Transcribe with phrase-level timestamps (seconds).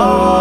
[0.00, 0.39] this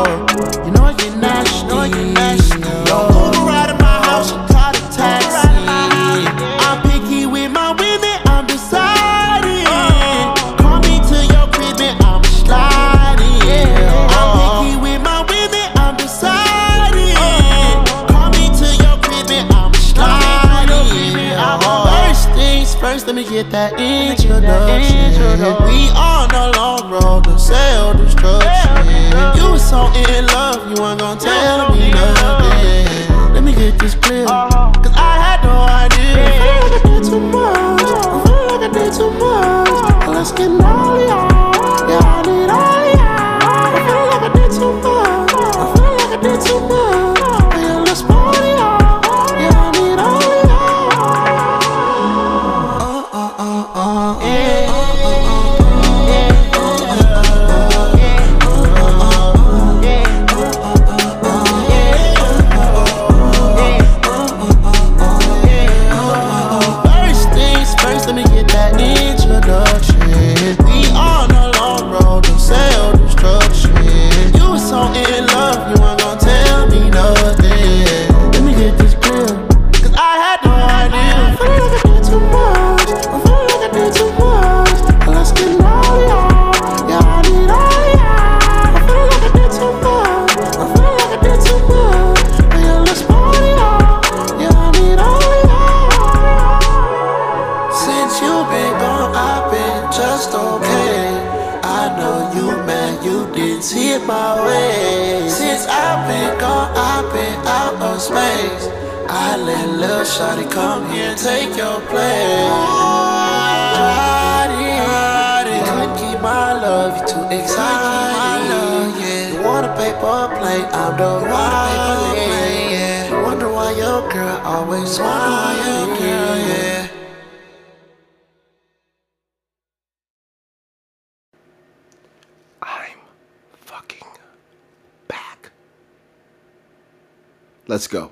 [137.69, 138.11] Let's go.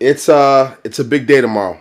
[0.00, 1.78] It's uh it's a big day tomorrow.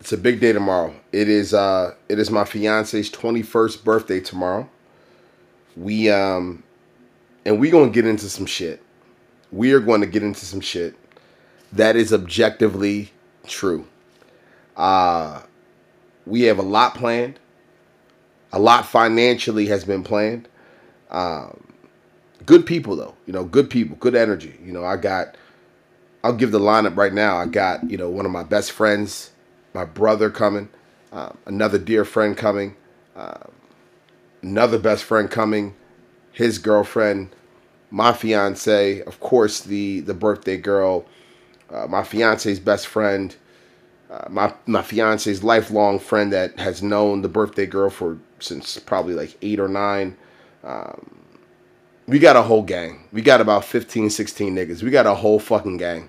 [0.00, 0.94] It's a big day tomorrow.
[1.12, 4.66] It is uh it is my fiance's 21st birthday tomorrow.
[5.76, 6.62] We um
[7.44, 8.82] and we're going to get into some shit.
[9.52, 10.96] We are going to get into some shit
[11.72, 13.12] that is objectively
[13.46, 13.86] true.
[14.74, 15.42] Uh
[16.24, 17.38] we have a lot planned
[18.52, 20.48] a lot financially has been planned.
[21.10, 21.67] Um,
[22.48, 24.58] good people though, you know, good people, good energy.
[24.64, 25.36] You know, I got.
[26.24, 27.36] I'll give the lineup right now.
[27.36, 29.30] I got you know one of my best friends,
[29.74, 30.68] my brother coming,
[31.12, 32.74] um, another dear friend coming,
[33.14, 33.52] um,
[34.42, 35.76] another best friend coming,
[36.32, 37.28] his girlfriend,
[37.90, 41.04] my fiance, of course the the birthday girl,
[41.70, 43.36] uh, my fiance's best friend,
[44.10, 49.14] uh, my my fiance's lifelong friend that has known the birthday girl for since probably
[49.14, 50.16] like eight or nine.
[50.64, 51.17] Um,
[52.08, 53.06] we got a whole gang.
[53.12, 54.82] We got about 15, 16 niggas.
[54.82, 56.08] We got a whole fucking gang.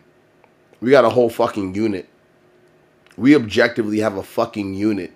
[0.80, 2.08] We got a whole fucking unit.
[3.18, 5.12] We objectively have a fucking unit.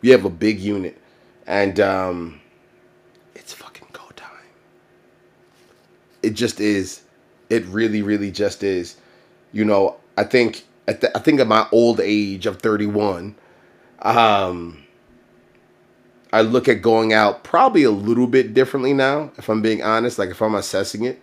[0.00, 0.96] We have a big unit.
[1.44, 2.40] And um,
[3.34, 4.30] it's fucking go time.
[6.22, 7.02] It just is.
[7.50, 8.96] It really, really just is.
[9.52, 13.34] You know, I think at the, I think at my old age of 31,
[14.02, 14.84] um,
[16.32, 20.18] I look at going out probably a little bit differently now, if I'm being honest.
[20.18, 21.22] Like if I'm assessing it,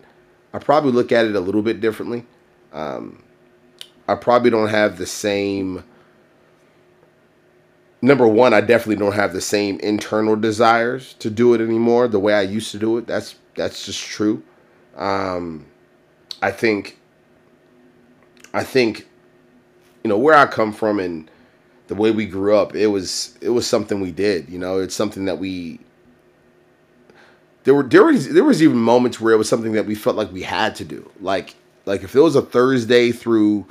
[0.54, 2.26] I probably look at it a little bit differently.
[2.74, 3.24] Um,
[4.08, 5.84] I probably don't have the same.
[8.02, 12.20] Number one, I definitely don't have the same internal desires to do it anymore the
[12.20, 13.08] way I used to do it.
[13.08, 14.44] That's that's just true.
[14.96, 15.66] Um,
[16.42, 17.00] I think.
[18.54, 19.06] I think,
[20.02, 21.30] you know, where I come from and
[21.88, 24.50] the way we grew up, it was it was something we did.
[24.50, 25.80] You know, it's something that we.
[27.64, 30.16] There were there was there was even moments where it was something that we felt
[30.16, 31.10] like we had to do.
[31.20, 31.56] Like
[31.86, 33.66] like if it was a Thursday through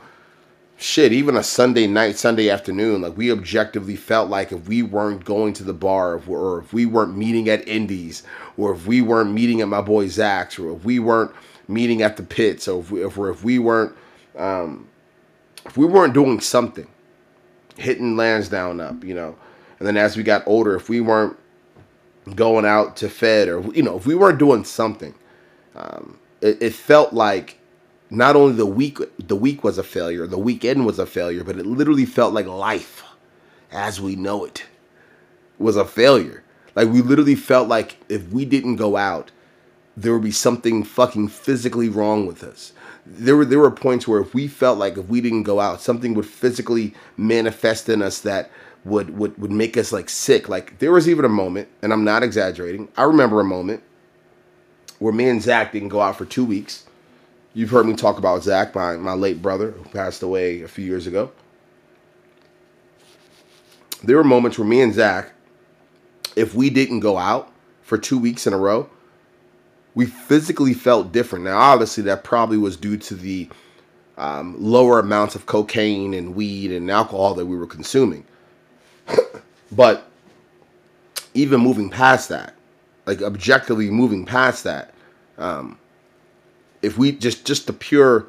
[0.77, 5.25] shit, even a Sunday night, Sunday afternoon, like we objectively felt like if we weren't
[5.25, 8.23] going to the bar, or, if we weren't meeting at Indies,
[8.57, 11.33] or if we weren't meeting at my boy Zach's, or if we weren't
[11.69, 13.95] meeting at the pit, so if we, if, or if we weren't
[14.37, 14.89] um,
[15.65, 16.87] if we weren't doing something,
[17.77, 19.37] hitting Lansdowne up, you know,
[19.79, 21.37] and then as we got older, if we weren't
[22.35, 25.15] going out to Fed, or you know, if we weren't doing something,
[25.75, 27.59] um, it, it felt like
[28.11, 31.57] not only the week the week was a failure, the weekend was a failure, but
[31.57, 33.03] it literally felt like life
[33.73, 34.65] as we know it
[35.59, 36.43] was a failure.
[36.75, 39.31] Like we literally felt like if we didn't go out,
[39.97, 42.73] there would be something fucking physically wrong with us.
[43.07, 45.81] There were there were points where if we felt like if we didn't go out,
[45.81, 48.51] something would physically manifest in us that
[48.85, 50.49] would would would make us like sick.
[50.49, 52.89] Like there was even a moment, and I'm not exaggerating.
[52.97, 53.83] I remember a moment
[54.99, 56.87] where me and Zach didn't go out for two weeks.
[57.53, 60.85] You've heard me talk about Zach, my my late brother who passed away a few
[60.85, 61.31] years ago.
[64.03, 65.33] There were moments where me and Zach,
[66.37, 67.51] if we didn't go out
[67.83, 68.89] for two weeks in a row,
[69.95, 71.45] we physically felt different.
[71.45, 73.49] Now, obviously, that probably was due to the
[74.17, 78.25] um, lower amounts of cocaine and weed and alcohol that we were consuming.
[79.73, 80.09] but
[81.35, 82.55] even moving past that,
[83.07, 84.95] like objectively moving past that,
[85.39, 85.79] um,
[86.83, 88.27] if we just just the pure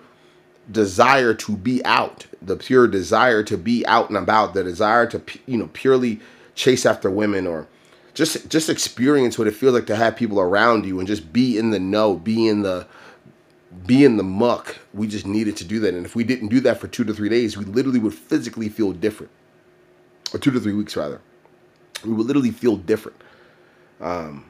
[0.72, 5.22] desire to be out, the pure desire to be out and about, the desire to
[5.46, 6.20] you know purely
[6.56, 7.68] chase after women or
[8.16, 11.58] just just experience what it feels like to have people around you and just be
[11.58, 12.88] in the know, be in the
[13.86, 14.78] be in the muck.
[14.94, 17.14] We just needed to do that, and if we didn't do that for two to
[17.14, 19.32] three days, we literally would physically feel different,
[20.34, 21.22] or two to three weeks rather.
[22.04, 23.22] We would literally feel different.
[24.00, 24.46] Um,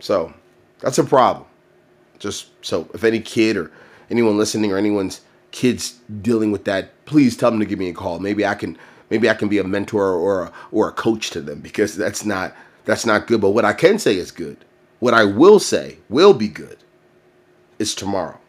[0.00, 0.32] so
[0.80, 1.46] that's a problem.
[2.18, 3.72] Just so if any kid or
[4.10, 7.94] anyone listening or anyone's kids dealing with that, please tell them to give me a
[7.94, 8.18] call.
[8.18, 8.76] Maybe I can
[9.08, 12.26] maybe I can be a mentor or a, or a coach to them because that's
[12.26, 12.54] not
[12.88, 13.42] that's not good.
[13.42, 14.56] But what I can say is good.
[14.98, 16.78] What I will say will be good
[17.78, 18.40] is tomorrow.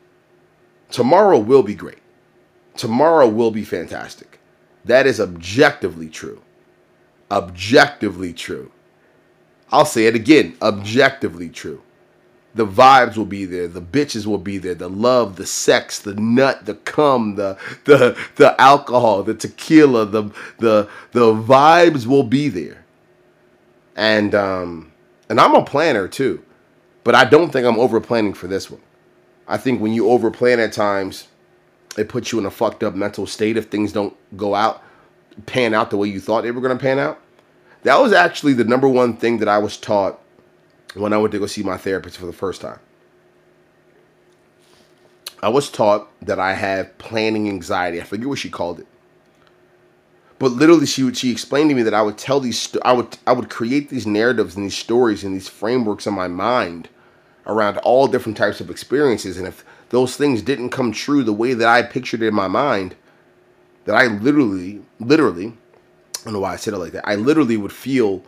[0.89, 1.99] Tomorrow will be great.
[2.77, 4.39] Tomorrow will be fantastic.
[4.85, 6.41] That is objectively true.
[7.29, 8.71] Objectively true.
[9.73, 11.81] I'll say it again objectively true
[12.55, 16.15] the vibes will be there the bitches will be there the love the sex the
[16.15, 20.23] nut the cum the the the alcohol the tequila the
[20.57, 22.78] the the vibes will be there
[23.99, 24.91] and um
[25.29, 26.43] and i'm a planner too
[27.03, 28.81] but i don't think i'm over planning for this one
[29.47, 31.27] i think when you over plan at times
[31.97, 34.81] it puts you in a fucked up mental state if things don't go out
[35.45, 37.19] pan out the way you thought they were to pan out
[37.83, 40.19] that was actually the number one thing that i was taught
[40.95, 42.79] when I went to go see my therapist for the first time.
[45.41, 48.01] I was taught that I have planning anxiety.
[48.01, 48.87] I forget what she called it.
[50.39, 53.17] But literally she would she explained to me that I would tell these I would
[53.27, 56.89] I would create these narratives and these stories and these frameworks in my mind
[57.45, 61.53] around all different types of experiences and if those things didn't come true the way
[61.53, 62.95] that I pictured it in my mind
[63.85, 67.07] that I literally literally I don't know why I said it like that.
[67.07, 68.23] I literally would feel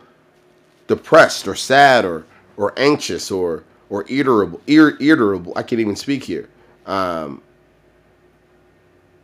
[0.86, 2.26] depressed or sad or
[2.56, 6.48] or anxious or or irritable ir- irritable i can't even speak here
[6.86, 7.40] um,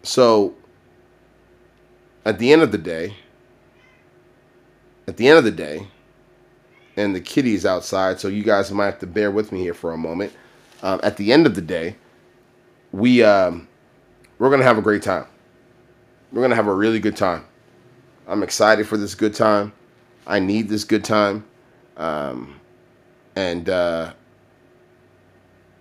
[0.02, 0.54] so
[2.28, 3.16] at the end of the day
[5.06, 5.88] at the end of the day
[6.94, 9.92] and the kitty's outside so you guys might have to bear with me here for
[9.92, 10.30] a moment.
[10.82, 11.96] Um, at the end of the day
[12.92, 13.66] we um,
[14.38, 15.24] we're gonna have a great time.
[16.30, 17.46] We're gonna have a really good time.
[18.26, 19.72] I'm excited for this good time.
[20.26, 21.46] I need this good time.
[21.96, 22.60] Um,
[23.36, 24.12] and uh,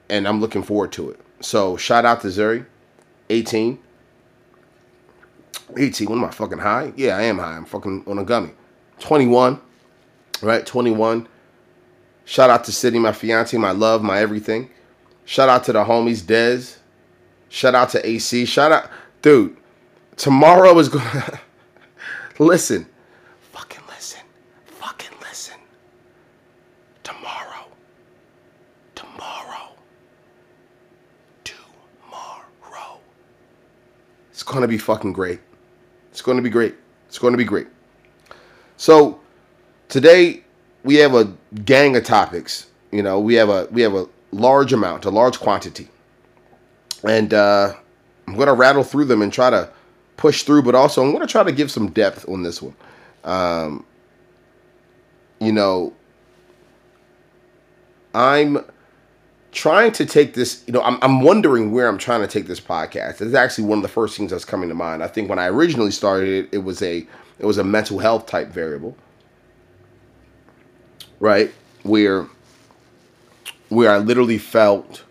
[0.10, 1.20] and I'm looking forward to it.
[1.42, 2.66] So shout out to Zuri,
[3.30, 3.80] 18.
[5.75, 6.93] 18, what am I fucking high?
[6.95, 7.57] Yeah, I am high.
[7.57, 8.51] I'm fucking on a gummy.
[9.00, 9.59] 21,
[10.41, 10.65] right?
[10.65, 11.27] 21.
[12.25, 14.69] Shout out to Sydney, my fiance, my love, my everything.
[15.25, 16.77] Shout out to the homies, Dez.
[17.50, 18.45] Shout out to AC.
[18.45, 18.89] Shout out,
[19.21, 19.55] dude.
[20.15, 21.39] Tomorrow is gonna
[22.39, 22.88] listen.
[23.51, 24.21] Fucking listen.
[24.65, 25.55] Fucking listen.
[27.03, 27.67] Tomorrow.
[28.95, 29.69] Tomorrow.
[31.43, 33.00] Tomorrow.
[34.31, 35.39] It's to be fucking great.
[36.17, 36.74] It's going to be great.
[37.07, 37.67] It's going to be great.
[38.77, 39.19] So
[39.88, 40.43] today
[40.83, 41.31] we have a
[41.63, 42.71] gang of topics.
[42.91, 45.88] You know, we have a we have a large amount, a large quantity,
[47.03, 47.75] and uh,
[48.27, 49.69] I'm going to rattle through them and try to
[50.17, 50.63] push through.
[50.63, 52.75] But also, I'm going to try to give some depth on this one.
[53.24, 53.86] Um,
[55.39, 55.93] you know,
[58.15, 58.65] I'm
[59.51, 62.60] trying to take this, you know, I'm, I'm wondering where I'm trying to take this
[62.60, 63.22] podcast.
[63.22, 65.04] It's actually one of the first things that's coming to mind.
[65.04, 67.08] I think when I originally started it, it was a
[67.39, 68.96] it was a mental health type variable,
[71.20, 71.54] right?
[71.84, 72.27] Where
[73.70, 75.04] where I literally felt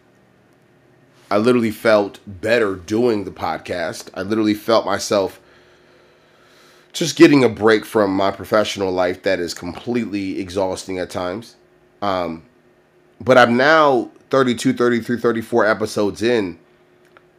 [1.31, 4.11] I literally felt better doing the podcast.
[4.14, 5.40] I literally felt myself
[6.93, 11.57] just getting a break from my professional life that is completely exhausting at times.
[12.00, 12.43] Um,
[13.21, 16.59] but I'm now 32, 33, 34 episodes in,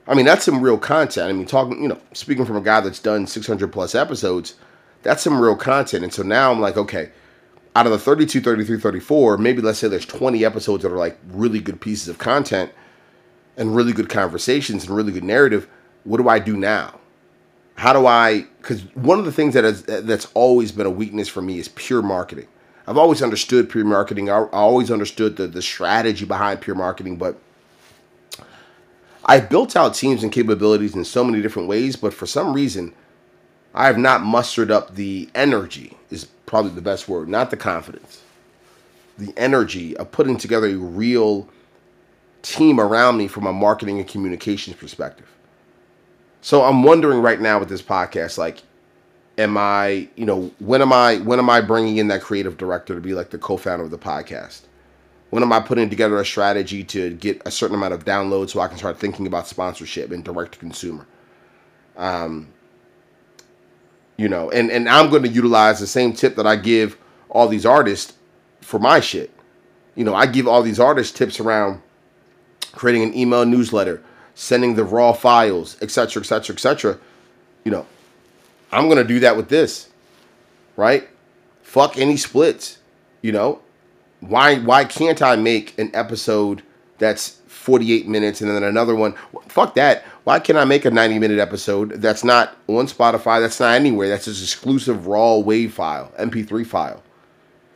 [0.08, 1.29] I mean, that's some real content.
[1.29, 4.56] I mean, talking, you know, speaking from a guy that's done 600 plus episodes,
[5.03, 6.03] that's some real content.
[6.03, 7.12] And so now I'm like, okay,
[7.75, 11.20] out of the 32, 33, 34, maybe let's say there's 20 episodes that are like
[11.29, 12.72] really good pieces of content
[13.58, 15.67] and really good conversations and really good narrative.
[16.03, 17.00] What do I do now?
[17.75, 18.48] How do I?
[18.58, 21.67] Because one of the things that is that's always been a weakness for me is
[21.67, 22.48] pure marketing.
[22.88, 24.29] I've always understood peer marketing.
[24.29, 27.38] I, I always understood the the strategy behind peer marketing, but
[29.25, 31.98] I've built out teams and capabilities in so many different ways.
[31.98, 32.94] But for some reason,
[33.74, 35.98] I have not mustered up the energy.
[36.10, 38.22] Is probably the best word, not the confidence.
[39.17, 41.50] The energy of putting together a real
[42.41, 45.27] team around me from a marketing and communications perspective.
[46.39, 48.62] So I'm wondering right now with this podcast, like,
[49.38, 52.96] am I, you know, when am I, when am I bringing in that creative director
[52.96, 54.62] to be like the co-founder of the podcast?
[55.29, 58.62] When am I putting together a strategy to get a certain amount of downloads so
[58.62, 61.06] I can start thinking about sponsorship and direct to consumer?
[61.98, 62.48] Um,
[64.17, 66.98] you know, and and I'm going to utilize the same tip that I give
[67.29, 68.13] all these artists
[68.62, 69.32] for my shit.
[69.96, 71.82] You know, I give all these artists tips around
[72.72, 74.01] creating an email newsletter,
[74.34, 77.00] sending the raw files, etc., etc., etc.
[77.65, 77.86] You know,
[78.71, 79.89] I'm gonna do that with this,
[80.75, 81.07] right?
[81.62, 82.79] Fuck any splits.
[83.21, 83.62] You know,
[84.19, 86.63] why why can't I make an episode
[86.97, 89.15] that's 48 minutes and then another one?
[89.47, 90.03] Fuck that.
[90.24, 94.09] Why can't I make a 90 minute episode that's not on Spotify, that's not anywhere,
[94.09, 97.01] that's just exclusive raw wave file, MP3 file,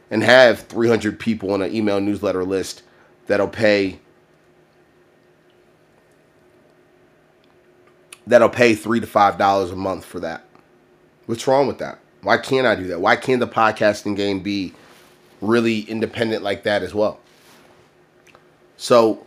[0.10, 2.84] and have 300 people on an email newsletter list
[3.28, 4.00] that'll pay
[8.28, 10.44] that'll pay three to five dollars a month for that.
[11.32, 11.98] What's wrong with that?
[12.24, 13.00] Why can't I do that?
[13.00, 14.74] Why can't the podcasting game be
[15.40, 17.22] really independent like that as well?
[18.76, 19.26] So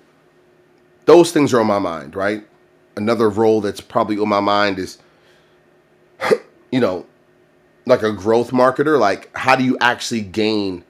[1.07, 2.47] those things are on my mind, right?
[2.95, 4.99] Another role that's probably on my mind is,
[6.71, 7.07] you know,
[7.87, 8.99] like a growth marketer.
[8.99, 10.85] Like, how do you actually gain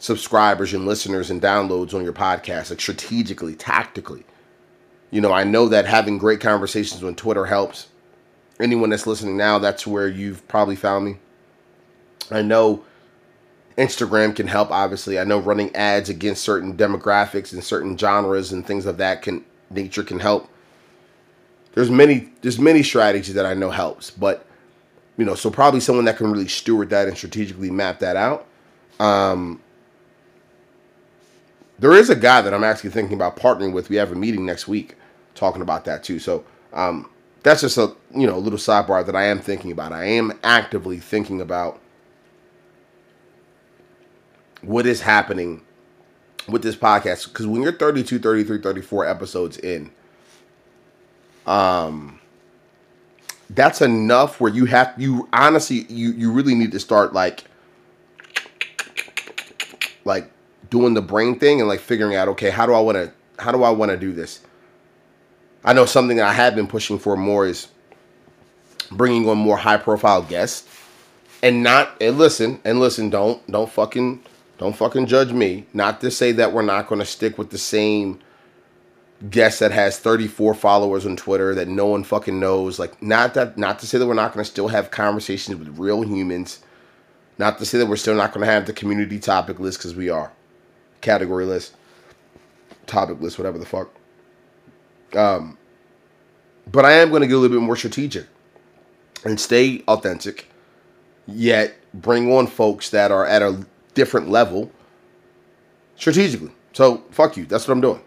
[0.00, 4.24] subscribers and listeners and downloads on your podcast, like strategically, tactically?
[5.12, 7.86] You know, I know that having great conversations on Twitter helps.
[8.60, 11.16] Anyone that's listening now, that's where you've probably found me.
[12.30, 12.84] I know
[13.76, 15.18] Instagram can help, obviously.
[15.18, 19.44] I know running ads against certain demographics and certain genres and things of that can
[19.70, 20.48] nature can help.
[21.74, 24.44] There's many there's many strategies that I know helps, but
[25.16, 28.46] you know, so probably someone that can really steward that and strategically map that out.
[28.98, 29.60] Um,
[31.78, 33.90] there is a guy that I'm actually thinking about partnering with.
[33.90, 34.96] We have a meeting next week
[35.36, 36.18] talking about that too.
[36.18, 37.10] So um,
[37.48, 39.92] that's just a you know little sidebar that I am thinking about.
[39.92, 41.80] I am actively thinking about
[44.60, 45.62] what is happening
[46.46, 49.90] with this podcast because when you're 32 33 34 episodes in
[51.46, 52.20] um
[53.50, 57.44] that's enough where you have you honestly you you really need to start like
[60.04, 60.30] like
[60.68, 63.10] doing the brain thing and like figuring out okay how do i want to
[63.42, 64.40] how do i want to do this
[65.64, 67.68] i know something that i have been pushing for more is
[68.90, 70.66] bringing on more high profile guests
[71.42, 74.22] and not and listen and listen don't don't fucking
[74.58, 75.66] don't fucking judge me.
[75.72, 78.18] Not to say that we're not going to stick with the same
[79.30, 82.78] guest that has 34 followers on Twitter that no one fucking knows.
[82.78, 85.78] Like not that not to say that we're not going to still have conversations with
[85.78, 86.60] real humans.
[87.38, 89.94] Not to say that we're still not going to have the community topic list cuz
[89.94, 90.32] we are.
[91.00, 91.74] Category list.
[92.86, 93.94] Topic list, whatever the fuck.
[95.14, 95.58] Um
[96.70, 98.26] but I am going to get a little bit more strategic
[99.24, 100.48] and stay authentic
[101.26, 104.70] yet bring on folks that are at a different level
[105.96, 106.52] strategically.
[106.72, 107.46] So fuck you.
[107.46, 108.00] That's what I'm doing.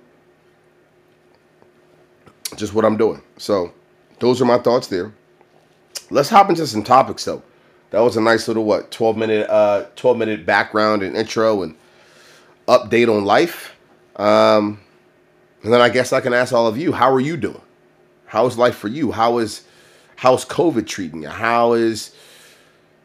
[2.55, 3.21] Just what I'm doing.
[3.37, 3.73] So
[4.19, 5.13] those are my thoughts there.
[6.09, 7.43] Let's hop into some topics though.
[7.91, 11.75] That was a nice little what 12 minute uh 12 minute background and intro and
[12.67, 13.75] update on life.
[14.15, 14.79] Um
[15.63, 17.61] and then I guess I can ask all of you, how are you doing?
[18.25, 19.11] How is life for you?
[19.11, 19.63] How is
[20.17, 21.29] how's COVID treating you?
[21.29, 22.13] How is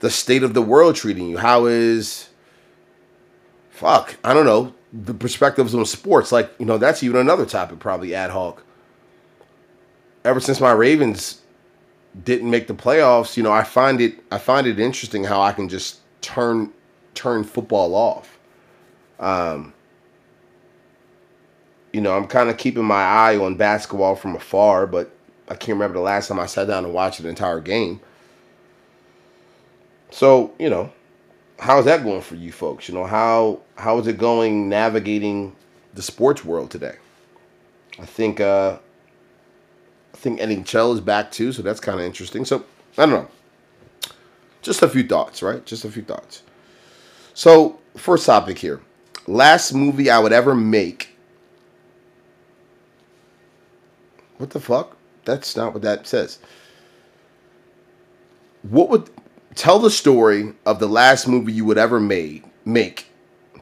[0.01, 1.39] the state of the world treating you?
[1.39, 2.29] How is
[3.71, 6.33] fuck, I don't know, the perspectives on sports.
[6.33, 8.63] Like, you know, that's even another topic, probably ad hoc.
[10.25, 11.43] Ever since my Ravens
[12.25, 15.53] didn't make the playoffs, you know, I find it I find it interesting how I
[15.53, 16.73] can just turn
[17.15, 18.39] turn football off.
[19.19, 19.73] Um,
[21.97, 25.11] you know, I'm kind of keeping my eye on basketball from afar, but
[25.49, 28.03] I can't remember the last time I sat down and watched an entire game.
[30.11, 30.93] So, you know,
[31.59, 32.87] how's that going for you folks?
[32.87, 35.57] You know, how how is it going navigating
[35.95, 36.97] the sports world today?
[37.99, 38.77] I think uh
[40.13, 42.45] I think NHL is back too, so that's kind of interesting.
[42.45, 42.63] So
[42.99, 43.29] I don't know.
[44.61, 45.65] Just a few thoughts, right?
[45.65, 46.43] Just a few thoughts.
[47.33, 48.83] So, first topic here.
[49.27, 51.16] Last movie I would ever make.
[54.39, 54.97] What the fuck?
[55.25, 56.39] That's not what that says.
[58.63, 59.11] What would
[59.55, 63.07] tell the story of the last movie you would ever made make?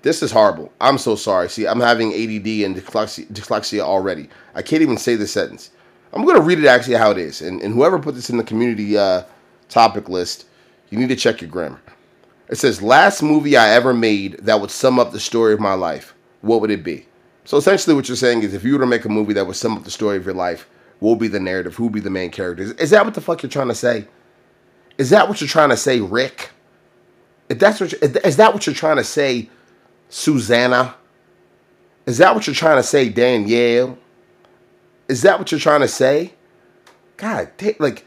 [0.02, 0.70] This is horrible.
[0.80, 1.48] I'm so sorry.
[1.48, 4.28] See, I'm having ADD and dyslexia, dyslexia already.
[4.54, 5.70] I can't even say the sentence.
[6.12, 7.40] I'm to read it actually how it is.
[7.40, 9.22] And, and whoever put this in the community uh,
[9.68, 10.46] topic list,
[10.90, 11.80] you need to check your grammar.
[12.48, 15.74] It says, last movie I ever made that would sum up the story of my
[15.74, 16.14] life.
[16.42, 17.06] What would it be?
[17.44, 19.56] So essentially, what you're saying is, if you were to make a movie that would
[19.56, 20.68] sum up the story of your life,
[21.00, 21.74] what would be the narrative?
[21.74, 22.72] Who would be the main characters?
[22.72, 24.06] Is that what the fuck you're trying to say?
[24.96, 26.50] Is that what you're trying to say, Rick?
[27.48, 29.50] If that's what is that what you're trying to say,
[30.08, 30.94] Susanna?
[32.06, 33.98] Is that what you're trying to say, Danielle?
[35.08, 36.34] Is that what you're trying to say?
[37.16, 38.06] God, take, like,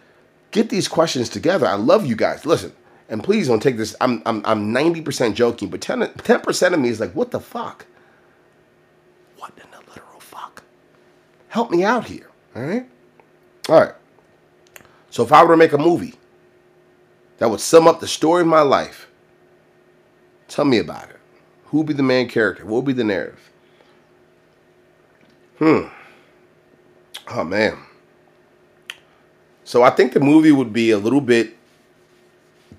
[0.51, 1.67] get these questions together.
[1.67, 2.46] I love you guys.
[2.46, 2.74] Listen,
[3.10, 3.96] and please don't take this.
[4.01, 6.10] I'm I'm I'm 90% joking, but 10
[6.41, 7.86] percent of me is like, what the fuck?
[9.38, 10.63] What in the literal fuck?
[11.50, 12.30] Help me out here.
[12.56, 12.88] All right.
[13.70, 13.94] All right.
[15.10, 16.16] So if I were to make a movie
[17.38, 19.08] that would sum up the story of my life,
[20.48, 21.20] tell me about it.
[21.66, 22.66] Who would be the main character?
[22.66, 23.51] What would be the narrative?
[25.60, 25.88] Hmm.
[27.30, 27.77] Oh man.
[29.63, 31.58] So I think the movie would be a little bit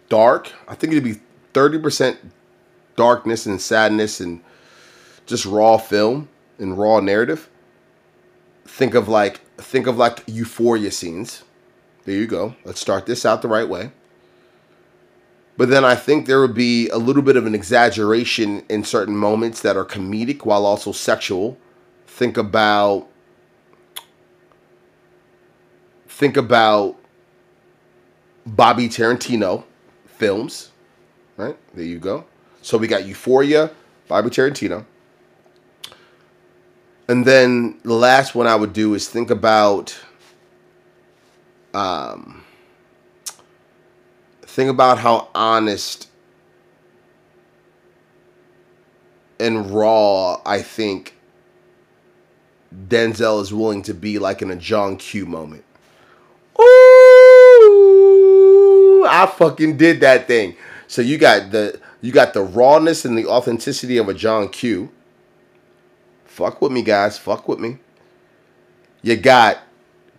[0.09, 0.51] dark.
[0.67, 1.21] I think it'd be
[1.53, 2.17] 30%
[2.97, 4.41] darkness and sadness and
[5.27, 7.49] just raw film and raw narrative.
[8.69, 11.43] Think of like think of like euphoria scenes.
[12.05, 12.55] There you go.
[12.65, 13.91] Let's start this out the right way.
[15.57, 19.17] But then I think there would be a little bit of an exaggeration in certain
[19.17, 21.59] moments that are comedic while also sexual.
[22.07, 23.09] Think about
[26.07, 26.97] think about
[28.47, 29.65] Bobby Tarantino
[30.07, 30.71] films,
[31.37, 31.57] right?
[31.75, 32.27] There you go.
[32.63, 33.73] So we got Euphoria,
[34.07, 34.85] Bobby Tarantino.
[37.09, 39.99] And then the last one I would do is think about
[41.75, 42.45] um
[44.43, 46.09] think about how honest
[49.41, 51.15] and raw I think
[52.89, 55.65] Denzel is willing to be like in a John Q moment.
[56.61, 56.65] Ooh,
[59.09, 60.57] I fucking did that thing.
[60.87, 64.91] So you got the you got the rawness and the authenticity of a John Q.
[66.39, 67.19] Fuck with me, guys.
[67.19, 67.79] Fuck with me.
[69.03, 69.59] You got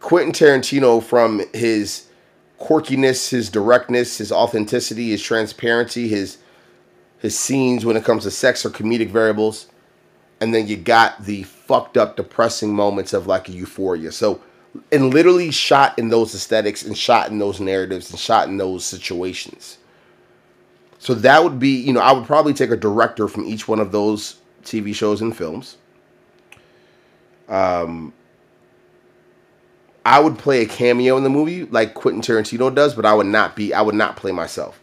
[0.01, 2.07] Quentin Tarantino from his
[2.59, 6.39] quirkiness, his directness, his authenticity, his transparency, his
[7.19, 9.67] his scenes when it comes to sex or comedic variables.
[10.41, 14.11] And then you got the fucked up, depressing moments of like a euphoria.
[14.11, 14.41] So,
[14.91, 18.85] and literally shot in those aesthetics and shot in those narratives and shot in those
[18.85, 19.77] situations.
[20.97, 23.79] So that would be, you know, I would probably take a director from each one
[23.79, 25.77] of those TV shows and films.
[27.49, 28.13] Um,
[30.05, 33.27] I would play a cameo in the movie like Quentin Tarantino does, but I would
[33.27, 34.79] not be I would not play myself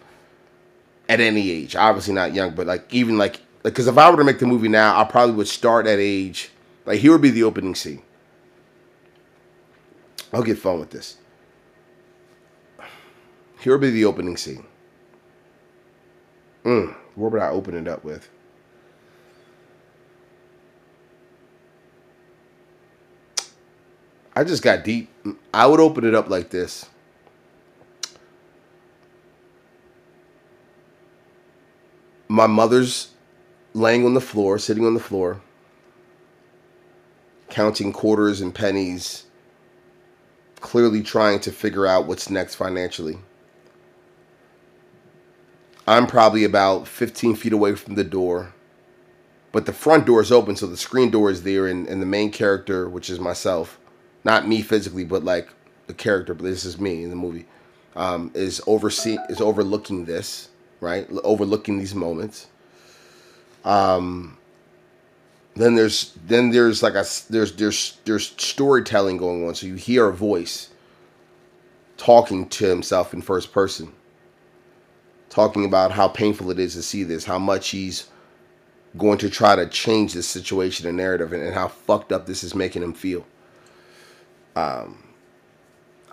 [1.09, 1.75] at any age.
[1.75, 4.69] Obviously not young, but like even like because if I were to make the movie
[4.69, 6.51] now, I probably would start at age
[6.85, 8.03] like here would be the opening scene.
[10.33, 11.17] I'll get fun with this.
[13.61, 14.65] Here would be the opening scene.
[16.65, 18.29] Mm, what would I open it up with?
[24.37, 25.09] I just got deep.
[25.55, 26.90] I would open it up like this.
[32.29, 33.12] My mother's
[33.72, 35.40] laying on the floor, sitting on the floor,
[37.49, 39.25] counting quarters and pennies,
[40.61, 43.18] clearly trying to figure out what's next financially.
[45.88, 48.53] I'm probably about 15 feet away from the door,
[49.53, 52.07] but the front door is open, so the screen door is there, and, and the
[52.07, 53.79] main character, which is myself,
[54.27, 55.49] not me physically, but like
[55.87, 57.47] the character, but this is me in the movie,
[57.95, 61.09] um, is oversee is overlooking this, right?
[61.23, 62.49] Overlooking these moments.
[63.65, 64.37] Um,
[65.55, 70.09] then there's then there's like a there's there's there's storytelling going on, so you hear
[70.09, 70.71] a voice
[71.97, 73.93] talking to himself in first person,
[75.31, 78.09] talking about how painful it is to see this, how much he's
[78.99, 82.43] going to try to change this situation and narrative, and, and how fucked up this
[82.43, 83.25] is making him feel
[84.57, 84.99] um,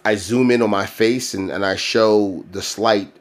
[0.05, 3.11] I zoom in on my face and, and I show the slight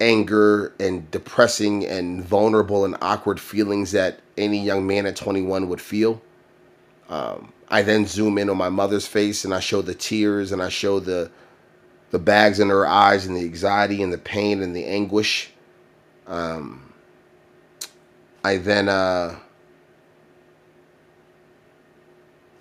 [0.00, 5.80] anger and depressing and vulnerable and awkward feelings that any young man at 21 would
[5.80, 6.20] feel.
[7.08, 10.62] Um, I then zoom in on my mother's face and I show the tears and
[10.62, 11.30] I show the
[12.10, 15.50] the bags in her eyes and the anxiety and the pain and the anguish.
[16.28, 16.92] Um,
[18.44, 19.36] I then uh,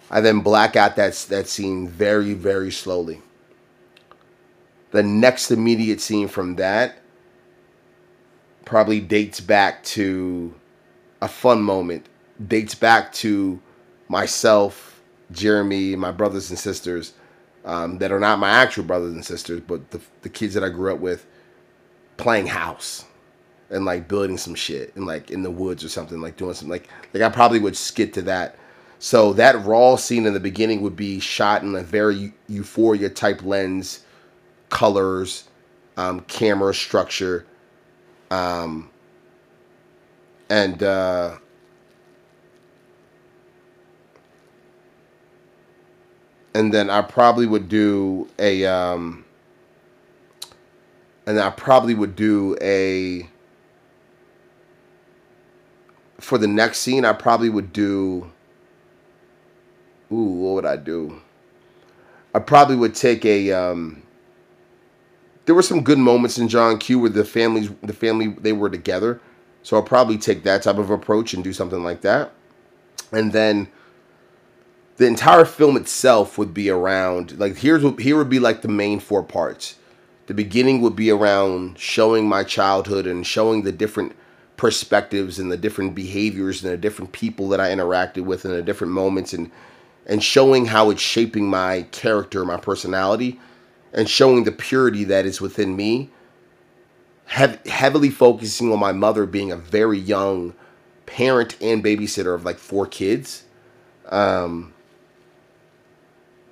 [0.09, 3.21] I then black out that that scene very very slowly.
[4.91, 6.97] The next immediate scene from that
[8.63, 10.53] probably dates back to
[11.21, 12.07] a fun moment.
[12.47, 13.59] Dates back to
[14.07, 17.13] myself, Jeremy, my brothers and sisters
[17.65, 20.69] um, that are not my actual brothers and sisters, but the, the kids that I
[20.69, 21.25] grew up with
[22.17, 23.05] playing house
[23.69, 26.69] and like building some shit and like in the woods or something, like doing something
[26.69, 28.57] like like I probably would skip to that.
[29.05, 33.43] So that raw scene in the beginning would be shot in a very euphoria type
[33.43, 34.03] lens,
[34.71, 35.43] colors,
[35.95, 37.45] um, camera structure,
[38.31, 38.89] um,
[40.49, 41.37] and uh,
[46.55, 49.23] and then I probably would do a um,
[51.27, 53.29] and I probably would do a
[56.19, 58.31] for the next scene I probably would do
[60.11, 61.21] ooh what would I do?
[62.33, 64.03] I probably would take a um,
[65.45, 68.69] there were some good moments in John Q where the families the family they were
[68.69, 69.21] together.
[69.63, 72.31] So I'll probably take that type of approach and do something like that.
[73.11, 73.67] And then
[74.97, 78.67] the entire film itself would be around like here's what here would be like the
[78.67, 79.77] main four parts.
[80.27, 84.15] The beginning would be around showing my childhood and showing the different
[84.57, 88.61] perspectives and the different behaviors and the different people that I interacted with in the
[88.61, 89.51] different moments and
[90.05, 93.39] and showing how it's shaping my character, my personality,
[93.93, 96.09] and showing the purity that is within me.
[97.25, 100.53] Hev- heavily focusing on my mother being a very young
[101.05, 103.43] parent and babysitter of like four kids.
[104.09, 104.73] Um,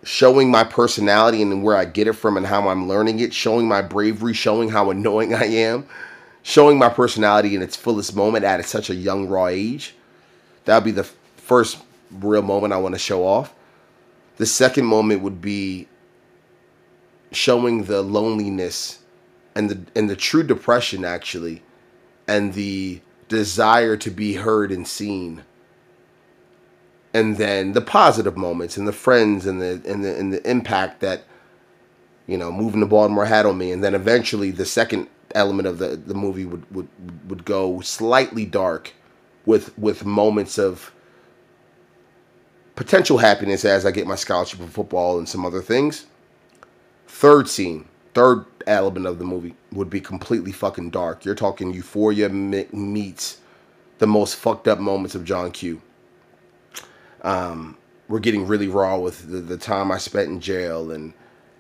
[0.03, 3.67] showing my personality and where I get it from and how I'm learning it, showing
[3.67, 5.85] my bravery, showing how annoying I am,
[6.41, 9.95] showing my personality in its fullest moment at such a young, raw age.
[10.65, 11.03] That would be the
[11.37, 11.77] first
[12.13, 13.54] real moment I want to show off.
[14.38, 15.88] The second moment would be
[17.32, 18.99] showing the loneliness
[19.56, 21.63] and the and the true depression actually
[22.28, 25.43] and the desire to be heard and seen
[27.13, 30.99] and then the positive moments and the friends and the and the and the impact
[31.02, 31.23] that
[32.28, 35.78] you know moving to Baltimore had on me, and then eventually the second element of
[35.78, 36.88] the the movie would would
[37.28, 38.93] would go slightly dark,
[39.45, 40.91] with with moments of
[42.75, 46.05] potential happiness as I get my scholarship in football and some other things.
[47.07, 51.25] Third scene, third element of the movie would be completely fucking dark.
[51.25, 53.39] You're talking Euphoria meets
[53.99, 55.81] the most fucked up moments of John Q
[57.23, 61.13] um, we're getting really raw with the, the, time I spent in jail and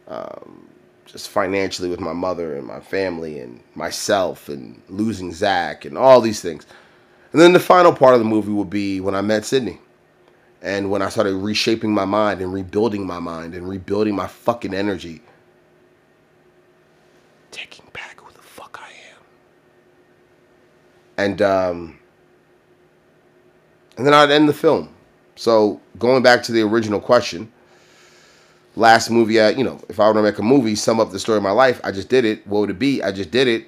[0.07, 0.67] um,
[1.05, 6.21] just financially with my mother and my family and myself and losing Zach and all
[6.21, 6.65] these things.
[7.31, 9.79] And then the final part of the movie will be when I met Sydney
[10.63, 14.73] and when I started reshaping my mind and rebuilding my mind and rebuilding my fucking
[14.73, 15.21] energy.
[17.51, 19.23] Taking back who the fuck I am.
[21.17, 21.99] And um
[23.97, 24.89] and then I'd end the film
[25.35, 27.51] so going back to the original question,
[28.75, 31.19] last movie I, you know, if I were to make a movie, sum up the
[31.19, 32.45] story of my life, I just did it.
[32.47, 33.01] What would it be?
[33.01, 33.67] I just did it.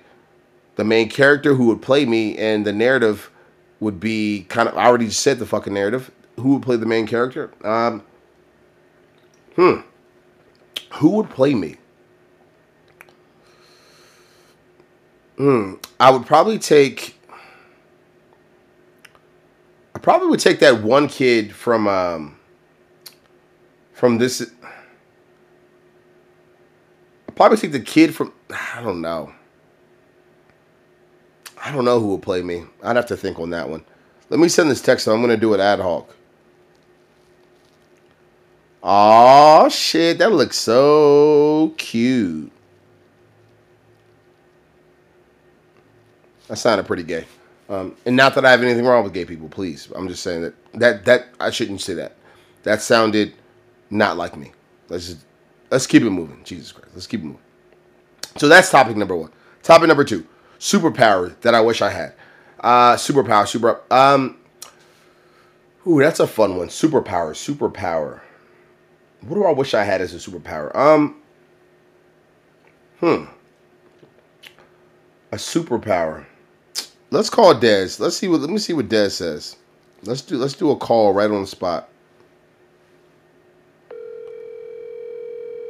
[0.76, 3.32] The main character who would play me and the narrative
[3.80, 6.12] would be kind of I already said the fucking narrative.
[6.38, 7.52] Who would play the main character?
[7.64, 8.04] Um
[9.56, 9.82] Hmm.
[10.96, 11.78] Who would play me?
[15.38, 15.76] Hmm.
[16.00, 17.16] I would probably take
[19.96, 22.38] I probably would take that one kid from um,
[23.94, 24.42] from this.
[27.28, 29.34] i probably take the kid from I don't know.
[31.64, 32.66] I don't know who will play me.
[32.84, 33.84] I'd have to think on that one.
[34.30, 35.08] Let me send this text.
[35.08, 36.14] I'm gonna do it ad hoc.
[38.88, 42.52] Oh shit, that looks so cute.
[46.48, 47.26] That sounded pretty gay.
[47.68, 49.92] Um, and not that I have anything wrong with gay people, please.
[49.96, 52.16] I'm just saying that that that I shouldn't say that.
[52.62, 53.34] That sounded
[53.90, 54.52] not like me.
[54.88, 55.26] Let's just
[55.72, 56.44] let's keep it moving.
[56.44, 57.42] Jesus Christ, let's keep it moving.
[58.38, 59.32] So that's topic number one.
[59.64, 60.28] Topic number two:
[60.60, 62.14] superpower that I wish I had.
[62.60, 63.82] Uh, superpower, super.
[63.90, 64.38] Um,
[65.88, 66.68] ooh, that's a fun one.
[66.68, 68.22] Superpower, superpower.
[69.22, 70.76] What do I wish I had as a superpower?
[70.76, 71.22] Um,
[73.00, 73.26] hmm,
[75.32, 76.26] a superpower.
[77.12, 78.00] Let's call Dez.
[78.00, 79.58] Let's see what let me see what Dez says.
[80.04, 81.90] Let's do let's do a call right on the spot.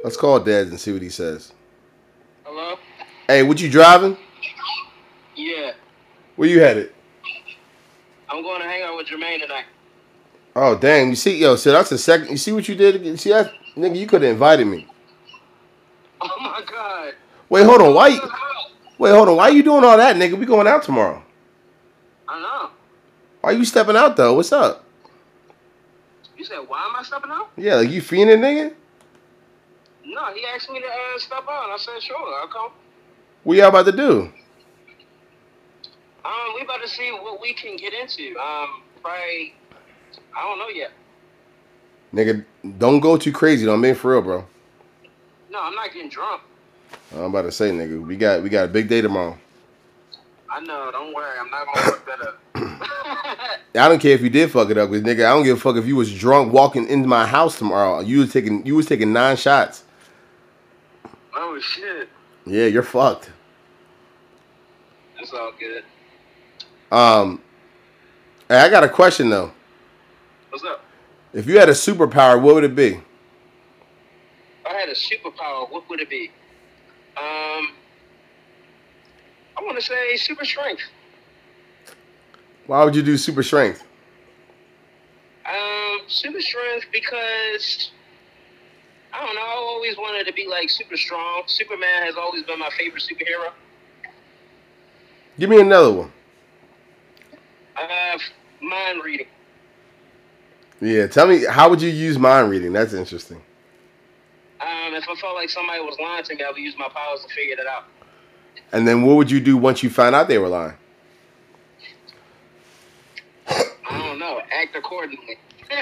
[0.04, 1.52] Let's call Dez and see what he says.
[2.44, 2.78] Hello.
[3.28, 4.18] Hey, what you driving?
[5.36, 5.72] Yeah,
[6.36, 6.94] Where you headed?
[8.30, 9.66] I'm going to hang out with Jermaine tonight.
[10.56, 11.10] Oh damn!
[11.10, 12.30] You see, yo, so that's the second.
[12.30, 13.06] You see what you did?
[13.06, 13.98] You see that, nigga?
[13.98, 14.88] You could have invited me.
[16.22, 17.14] Oh my god.
[17.50, 17.94] Wait, hold on.
[17.94, 18.08] Why?
[18.08, 18.22] You,
[18.98, 19.36] wait, hold on.
[19.36, 20.38] Why are you doing all that, nigga?
[20.38, 21.22] We going out tomorrow.
[22.28, 22.70] I know.
[23.42, 24.34] Why you stepping out though?
[24.34, 24.86] What's up?
[26.38, 27.50] You said, why am I stepping out?
[27.58, 28.74] Yeah, like you fiending, nigga.
[30.06, 31.70] No, he asked me to uh, step out.
[31.70, 32.72] I said, sure, I'll come.
[33.44, 34.32] What y'all about to do?
[36.24, 38.38] Um, we about to see what we can get into.
[38.40, 39.54] Um, probably,
[40.36, 40.92] I don't know yet.
[42.14, 42.46] Nigga,
[42.78, 43.66] don't go too crazy.
[43.66, 44.46] Don't mean for real, bro.
[45.52, 46.42] No, I'm not getting drunk.
[47.14, 49.38] I'm about to say, nigga, we got we got a big day tomorrow.
[50.50, 50.90] I know.
[50.92, 51.38] Don't worry.
[51.40, 52.42] I'm not gonna fuck that up.
[53.76, 55.60] I don't care if you did fuck it up, cause nigga, I don't give a
[55.60, 58.00] fuck if you was drunk walking into my house tomorrow.
[58.00, 59.84] You was taking you was taking nine shots.
[61.36, 62.10] oh shit.
[62.46, 63.32] Yeah, you're fucked.
[65.20, 65.84] It's all good.
[66.92, 67.42] Um,
[68.48, 69.52] hey, I got a question though.
[70.56, 70.86] What's up?
[71.34, 72.92] If you had a superpower, what would it be?
[72.94, 73.02] If
[74.66, 76.32] I had a superpower, what would it be?
[77.18, 77.74] Um,
[79.58, 80.84] I want to say super strength.
[82.68, 83.84] Why would you do super strength?
[85.46, 87.92] Um, super strength because
[89.12, 89.42] I don't know.
[89.42, 91.44] I always wanted to be like super strong.
[91.48, 93.52] Superman has always been my favorite superhero.
[95.38, 96.14] Give me another one.
[97.74, 98.22] Have
[98.62, 99.28] mind reading.
[100.86, 102.72] Yeah, tell me how would you use mind reading?
[102.72, 103.42] That's interesting.
[104.62, 107.24] Um, if I felt like somebody was lying to me, I would use my powers
[107.24, 107.86] to figure that out.
[108.72, 110.76] And then what would you do once you found out they were lying?
[113.50, 114.42] I don't know.
[114.52, 115.40] Act accordingly.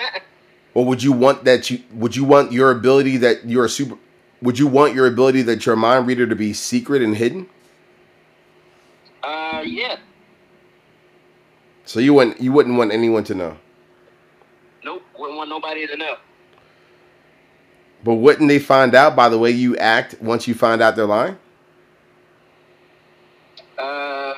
[0.75, 3.95] Or would you want that you would you want your ability that you're a super
[4.41, 7.47] would you want your ability that you're a mind reader to be secret and hidden?
[9.21, 9.97] uh, yeah.
[11.85, 13.57] So you wouldn't you wouldn't want anyone to know.
[15.23, 16.17] Wouldn't want nobody to know.
[18.03, 21.05] But wouldn't they find out by the way you act once you find out they're
[21.05, 21.37] lying?
[23.77, 24.33] Uh,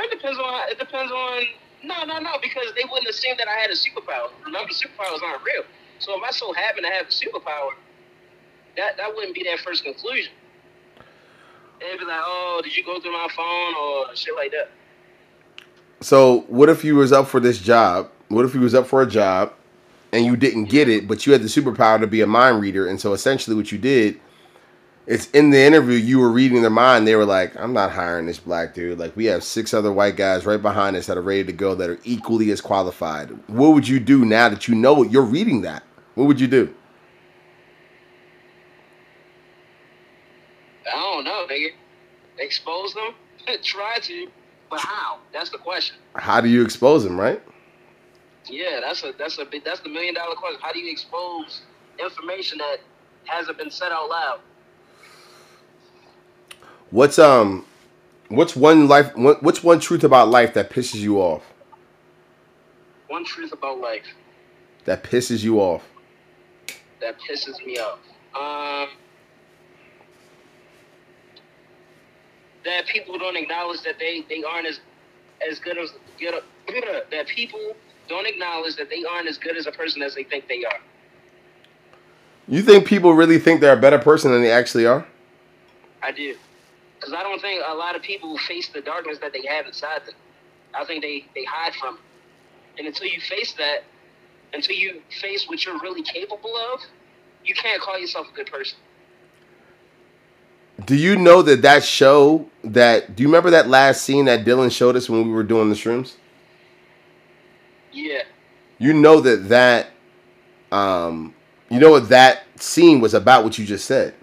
[0.00, 0.70] it depends on.
[0.70, 1.42] It depends on.
[1.84, 4.28] No, no, no, because they wouldn't assume that I had a superpower.
[4.44, 5.62] Remember, superpowers aren't real.
[6.00, 7.70] So if I so happen to have a superpower,
[8.76, 10.32] that that wouldn't be their first conclusion.
[11.78, 14.68] They'd be like, "Oh, did you go through my phone or shit like that?"
[16.00, 18.10] So what if you was up for this job?
[18.30, 19.52] What if you was up for a job
[20.12, 22.86] and you didn't get it, but you had the superpower to be a mind reader?
[22.86, 24.20] And so essentially what you did,
[25.08, 27.08] it's in the interview you were reading their mind.
[27.08, 29.00] They were like, I'm not hiring this black dude.
[29.00, 31.74] Like we have six other white guys right behind us that are ready to go
[31.74, 33.30] that are equally as qualified.
[33.48, 35.82] What would you do now that you know you're reading that?
[36.14, 36.72] What would you do?
[40.86, 41.70] I don't know, nigga.
[42.38, 43.12] Expose them?
[43.64, 44.28] Try to,
[44.70, 45.18] but how?
[45.32, 45.96] That's the question.
[46.14, 47.42] How do you expose them, right?
[48.48, 50.60] Yeah, that's a that's a big that's the million dollar question.
[50.62, 51.62] How do you expose
[51.98, 52.78] information that
[53.26, 54.40] hasn't been said out loud?
[56.90, 57.66] What's um
[58.28, 61.44] what's one life what- what's one truth about life that pisses you off?
[63.08, 64.06] One truth about life.
[64.86, 65.82] That pisses you off.
[67.00, 67.98] that pisses me off.
[68.38, 68.88] Um,
[72.64, 74.80] that people don't acknowledge that they, they aren't as
[75.48, 76.34] as good as good.
[77.10, 77.74] That people
[78.10, 80.80] don't acknowledge that they aren't as good as a person as they think they are.
[82.48, 85.06] You think people really think they're a better person than they actually are?
[86.02, 86.36] I do,
[86.98, 90.04] because I don't think a lot of people face the darkness that they have inside
[90.06, 90.16] them.
[90.74, 92.00] I think they they hide from it,
[92.78, 93.84] and until you face that,
[94.52, 96.80] until you face what you're really capable of,
[97.44, 98.78] you can't call yourself a good person.
[100.84, 104.72] Do you know that that show that do you remember that last scene that Dylan
[104.72, 106.14] showed us when we were doing the shrooms?
[107.92, 108.22] Yeah.
[108.78, 109.88] You know that that
[110.72, 111.34] um
[111.70, 114.14] you know what that scene was about what you just said.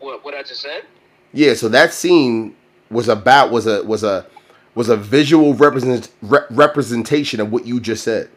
[0.00, 0.84] What what I just said?
[1.32, 2.56] Yeah, so that scene
[2.90, 4.26] was about was a was a
[4.74, 8.30] was a visual represent re- representation of what you just said.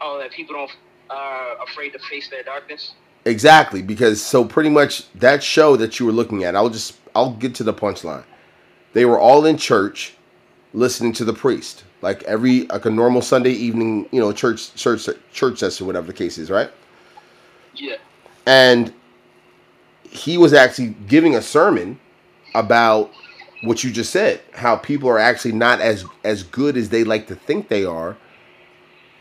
[0.00, 0.70] Oh, that people don't
[1.10, 2.92] are afraid to face their darkness.
[3.24, 7.32] Exactly, because so pretty much that show that you were looking at, I'll just I'll
[7.32, 8.24] get to the punchline.
[8.92, 10.14] They were all in church
[10.72, 11.84] listening to the priest.
[12.02, 16.12] Like every like a normal Sunday evening, you know, church church church session, whatever the
[16.12, 16.70] case is, right?
[17.74, 17.96] Yeah.
[18.46, 18.92] And
[20.02, 22.00] he was actually giving a sermon
[22.54, 23.10] about
[23.62, 27.26] what you just said, how people are actually not as as good as they like
[27.28, 28.16] to think they are.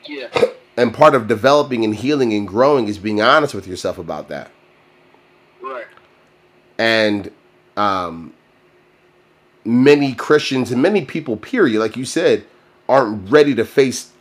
[0.05, 0.29] Yeah.
[0.77, 4.49] And part of developing and healing and growing is being honest with yourself about that.
[5.62, 5.88] Right.
[6.77, 7.29] And
[7.75, 8.33] um,
[9.65, 12.45] many Christians and many people, period, like you said,
[12.87, 14.11] aren't ready to face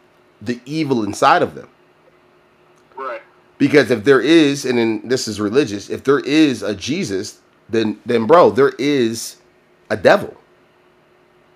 [0.42, 1.68] the evil inside of them.
[2.96, 3.22] Right.
[3.58, 8.00] Because if there is, and then this is religious, if there is a Jesus, then
[8.06, 9.36] then bro, there is
[9.90, 10.36] a devil,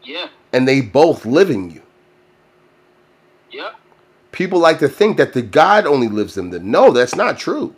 [0.02, 0.28] Yeah.
[0.52, 1.82] and they both live in you.
[3.52, 3.74] Yep.
[4.32, 6.70] People like to think that the God only lives in them.
[6.70, 7.74] No, that's not true.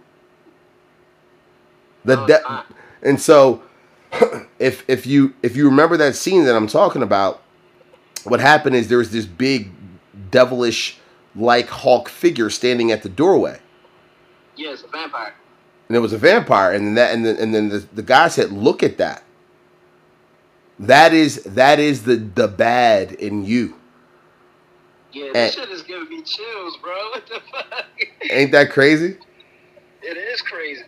[2.05, 2.65] The No, de-
[3.03, 3.63] and so
[4.59, 7.43] if if you if you remember that scene that I'm talking about,
[8.25, 9.71] what happened is there was this big
[10.31, 10.99] devilish
[11.37, 13.59] like Hulk figure standing at the doorway.
[14.57, 15.35] Yeah, a vampire.
[15.89, 18.29] and it was a vampire and then that and then, and then the, the guy
[18.29, 19.23] said look at that
[20.79, 23.75] that is that is the the bad in you
[25.13, 25.33] Yeah, Eh.
[25.33, 26.93] this shit is giving me chills, bro.
[27.13, 27.85] What the fuck?
[28.31, 29.17] ain't that crazy
[30.03, 30.85] it is crazy.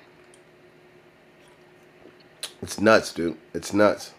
[2.66, 4.12] It's nuts dude it's nuts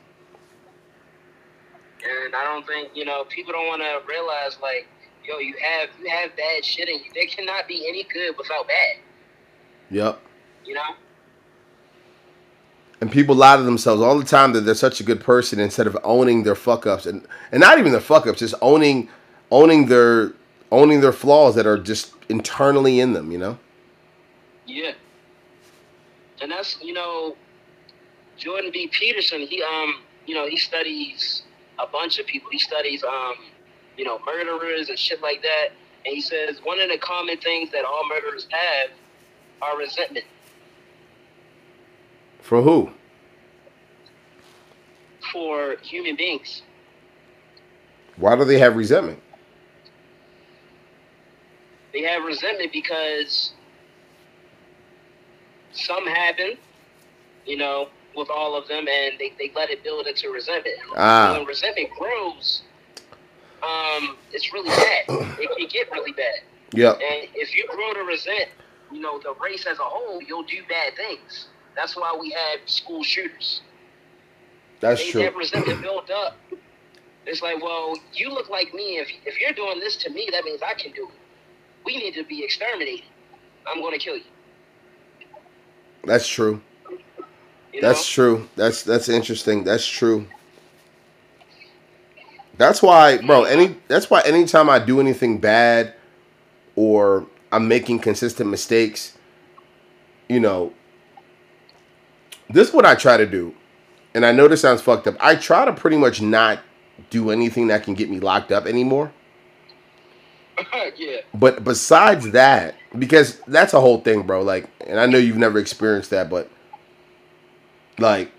[2.02, 4.88] And I don't think, you know, people don't want to realize, like,
[5.26, 7.12] yo, you have you have bad shit in you.
[7.14, 8.96] There cannot be any good without bad,
[9.90, 10.22] yep
[10.66, 10.96] you know?
[13.02, 15.86] and people lie to themselves all the time that they're such a good person instead
[15.86, 19.10] of owning their fuck ups and and not even their fuck ups just owning
[19.52, 20.32] owning their
[20.72, 23.60] owning their flaws that are just internally in them you know
[24.66, 24.94] Yeah.
[26.42, 27.36] And that's, you know,
[28.38, 28.88] Jordan B.
[28.88, 31.44] Peterson, he um, you know, he studies
[31.80, 32.50] a bunch of people.
[32.52, 33.36] He studies um,
[33.98, 35.70] you know, murderers and shit like that.
[36.06, 38.92] And he says one of the common things that all murderers have
[39.62, 40.26] are resentment.
[42.48, 42.90] for who
[45.34, 46.62] for human beings.
[48.16, 49.20] why do they have resentment
[51.92, 53.52] They have resentment because
[55.74, 56.58] some happen,
[57.46, 60.76] you know, with all of them, and they, they let it build into resentment.
[60.98, 61.36] Ah.
[61.38, 62.64] When resentment grows,
[63.64, 65.04] um, it's really bad.
[65.40, 66.42] it can get really bad.
[66.74, 68.50] yep And if you grow to resent,
[68.92, 71.48] you know, the race as a whole, you'll do bad things.
[71.76, 73.62] That's why we have school shooters.
[74.80, 76.36] that's they, true That resentment built up.
[77.28, 78.98] It's like, well, you look like me.
[78.98, 81.14] If if you're doing this to me, that means I can do it.
[81.86, 83.06] We need to be exterminated.
[83.68, 84.24] I'm going to kill you.
[86.06, 86.62] that's true
[87.82, 88.24] That's know?
[88.24, 88.50] true.
[88.56, 89.64] That's that's interesting.
[89.64, 90.28] That's true.
[92.58, 93.44] That's why, bro.
[93.44, 95.94] Any that's why anytime I do anything bad,
[96.76, 99.18] or I'm making consistent mistakes,
[100.28, 100.74] you know,
[102.50, 103.54] this is what I try to do,
[104.14, 105.16] and I know this sounds fucked up.
[105.20, 106.60] I try to pretty much not
[107.10, 109.12] do anything that can get me locked up anymore.
[110.98, 111.18] yeah.
[111.34, 114.42] But besides that, because that's a whole thing, bro.
[114.42, 116.50] Like, and I know you've never experienced that, but
[118.00, 118.32] like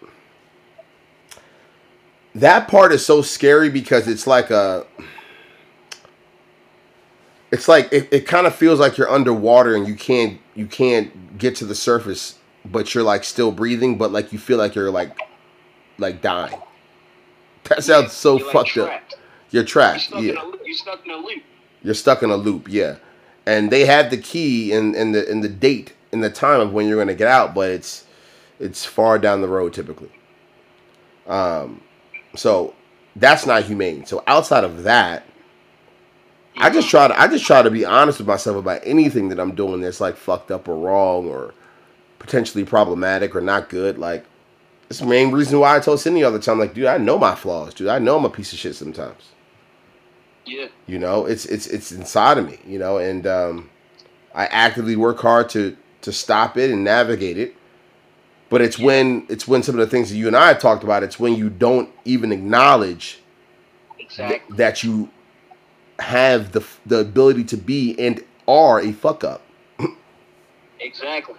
[2.34, 4.86] that part is so scary because it's like a
[7.50, 11.38] it's like it, it kind of feels like you're underwater and you can't you can't
[11.38, 14.90] get to the surface but you're like still breathing but like you feel like you're
[14.90, 15.16] like
[15.98, 16.58] like dying.
[17.64, 19.02] That sounds so You're, like, fucked up.
[19.50, 20.34] you're You're trapped stuck, yeah.
[20.64, 21.42] you're stuck in a loop.
[21.82, 22.96] you're stuck in a loop yeah.
[23.46, 26.72] And they have the key and and the and the date and the time of
[26.72, 28.04] when you're going to get out but it's
[28.60, 30.10] it's far down the road typically.
[31.26, 31.82] Um
[32.36, 32.74] so
[33.16, 34.06] that's not humane.
[34.06, 35.24] So outside of that
[36.60, 39.38] i just try to i just try to be honest with myself about anything that
[39.38, 41.54] i'm doing that's like fucked up or wrong or
[42.18, 43.96] potentially problematic or not good.
[43.98, 44.24] Like
[44.90, 47.18] it's the main reason why i told cindy all the time like dude i know
[47.18, 47.88] my flaws dude.
[47.88, 49.30] I know i'm a piece of shit sometimes.
[50.46, 50.68] Yeah.
[50.86, 53.68] you know it's it's it's inside of me you know and um
[54.34, 57.54] i actively work hard to to stop it and navigate it
[58.50, 60.84] but it's when it's when some of the things that you and i have talked
[60.84, 63.20] about it's when you don't even acknowledge
[64.10, 65.08] th- that you
[65.98, 69.42] have the the ability to be and are a fuck up
[70.80, 71.34] Exactly.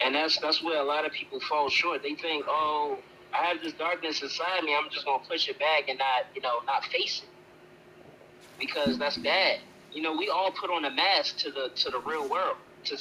[0.00, 2.02] And that's that's where a lot of people fall short.
[2.02, 2.98] They think, oh,
[3.34, 4.74] I have this darkness inside me.
[4.74, 7.28] I'm just gonna push it back and not, you know, not face it
[8.58, 9.60] because that's bad.
[9.92, 12.98] You know, we all put on a mask to the to the real world, to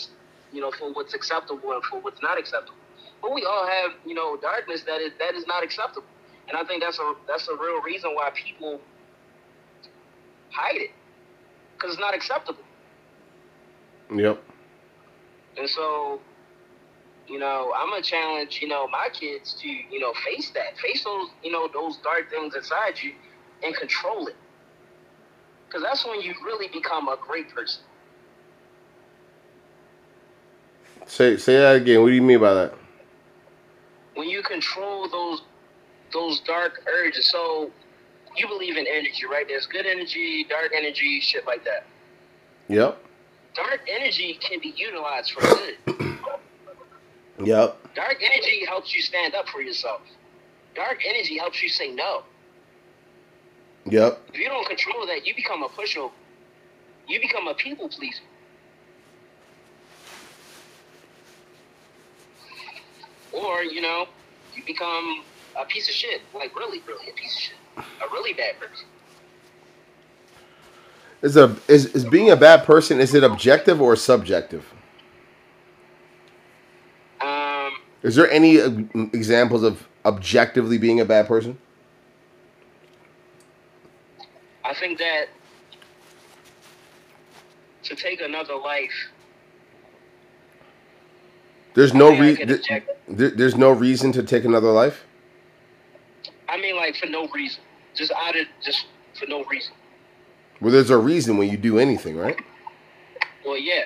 [0.52, 2.79] you know, for what's acceptable and for what's not acceptable.
[3.22, 6.08] But we all have, you know, darkness that is that is not acceptable.
[6.48, 8.82] And I think that's a that's a real reason why people
[10.52, 10.92] hide it
[11.76, 12.64] because it's not acceptable.
[14.16, 14.42] yep
[15.58, 16.22] And so,
[17.28, 21.04] you know, I'm gonna challenge, you know, my kids to, you know, face that, face
[21.04, 23.14] those, you know, those dark things inside you,
[23.64, 24.36] and control it.
[25.68, 27.84] Because that's when you really become a great person.
[31.08, 32.79] say say that again what do you mean by that
[34.20, 35.44] When you control those
[36.12, 37.72] those dark urges, so
[38.36, 39.48] you believe in energy, right?
[39.48, 41.86] There's good energy, dark energy, shit like that.
[42.68, 43.02] Yep.
[43.56, 45.76] Dark energy can be utilized for good.
[47.42, 47.96] Yep.
[47.96, 50.02] Dark energy helps you stand up for yourself.
[50.76, 52.24] Dark energy helps you say no.
[53.86, 54.20] Yep.
[54.34, 56.12] If you don't control that, you become a pushover.
[57.08, 58.24] You become a people pleaser.
[63.32, 64.08] Or, you know,
[64.56, 65.24] you become
[65.60, 66.22] a piece of shit.
[66.34, 67.56] Like, really, really a piece of shit.
[67.78, 68.86] A really bad person.
[71.22, 74.74] Is a is, is being a bad person is it objective or subjective?
[77.20, 77.74] Um,
[78.04, 78.70] Is there any uh,
[79.12, 81.58] examples of objectively being a bad person?
[84.64, 85.26] I think that
[87.84, 89.10] to take another life,
[91.80, 92.68] There's no re- can th-
[93.08, 95.06] there- there's no reason to take another life.
[96.50, 97.64] I mean, like, for no reason.
[97.96, 99.74] Just out of, just for no reason.
[100.60, 102.38] Well, there's a reason when you do anything, right?
[103.46, 103.86] Well, yeah.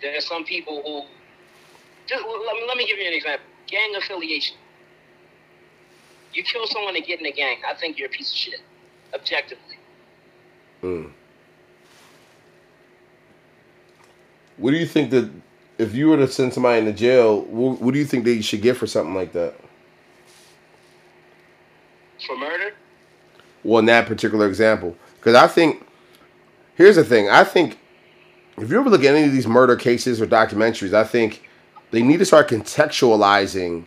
[0.00, 1.02] There are some people who.
[2.06, 3.46] Just let me, let me give you an example.
[3.66, 4.56] Gang affiliation.
[6.32, 7.58] You kill someone to get in a gang.
[7.68, 8.60] I think you're a piece of shit.
[9.12, 9.76] Objectively.
[10.82, 11.10] Mm.
[14.56, 15.30] What do you think that
[15.80, 18.60] if you were to send somebody into jail, what, what do you think they should
[18.60, 19.54] get for something like that?
[22.26, 22.74] For murder?
[23.64, 25.86] Well, in that particular example, because I think
[26.74, 27.30] here's the thing.
[27.30, 27.78] I think
[28.58, 31.48] if you ever look at any of these murder cases or documentaries, I think
[31.90, 33.84] they need to start contextualizing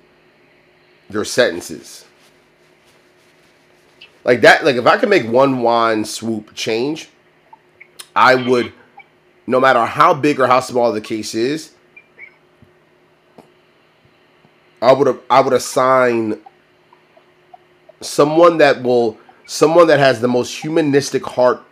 [1.11, 2.05] their sentences.
[4.23, 7.09] Like that, like if I could make one wand swoop change,
[8.15, 8.73] I would,
[9.45, 11.73] no matter how big or how small the case is,
[14.83, 16.41] I would I would assign
[18.01, 21.63] someone that will someone that has the most humanistic heart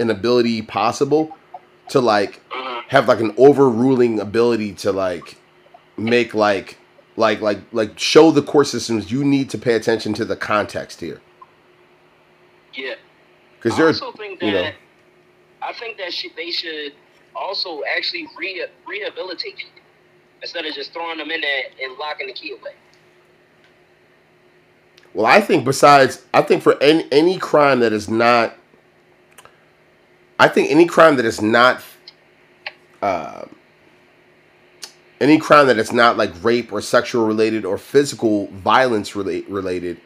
[0.00, 1.36] and ability possible
[1.88, 2.88] to like mm-hmm.
[2.88, 5.36] have like an overruling ability to like
[5.98, 6.78] make like
[7.16, 11.00] like like like show the court systems you need to pay attention to the context
[11.00, 11.20] here.
[12.72, 12.94] Yeah.
[13.56, 14.70] because I also think that you know.
[15.62, 16.92] I think that should, they should
[17.34, 19.85] also actually re- rehabilitate people
[20.42, 22.72] instead of just throwing them in there and locking the key away.
[25.14, 28.54] Well, I think besides, I think for any any crime that is not,
[30.38, 31.82] I think any crime that is not,
[33.00, 33.46] uh,
[35.18, 39.98] any crime that is not like rape or sexual related or physical violence relate, related.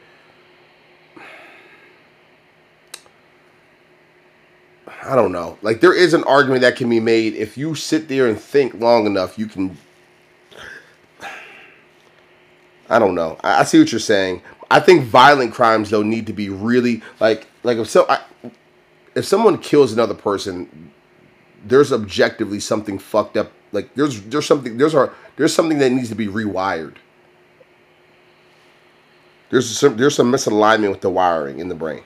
[5.03, 5.59] I don't know.
[5.63, 8.75] Like there is an argument that can be made if you sit there and think
[8.75, 9.77] long enough, you can
[12.91, 13.39] I don't know.
[13.43, 14.43] I, I see what you're saying.
[14.71, 18.21] I think violent crimes though need to be really like like if so I,
[19.15, 20.93] if someone kills another person,
[21.65, 23.53] there's objectively something fucked up.
[23.73, 26.97] Like there's there's something there's a there's something that needs to be rewired.
[29.51, 32.03] There's some there's some misalignment with the wiring in the brain.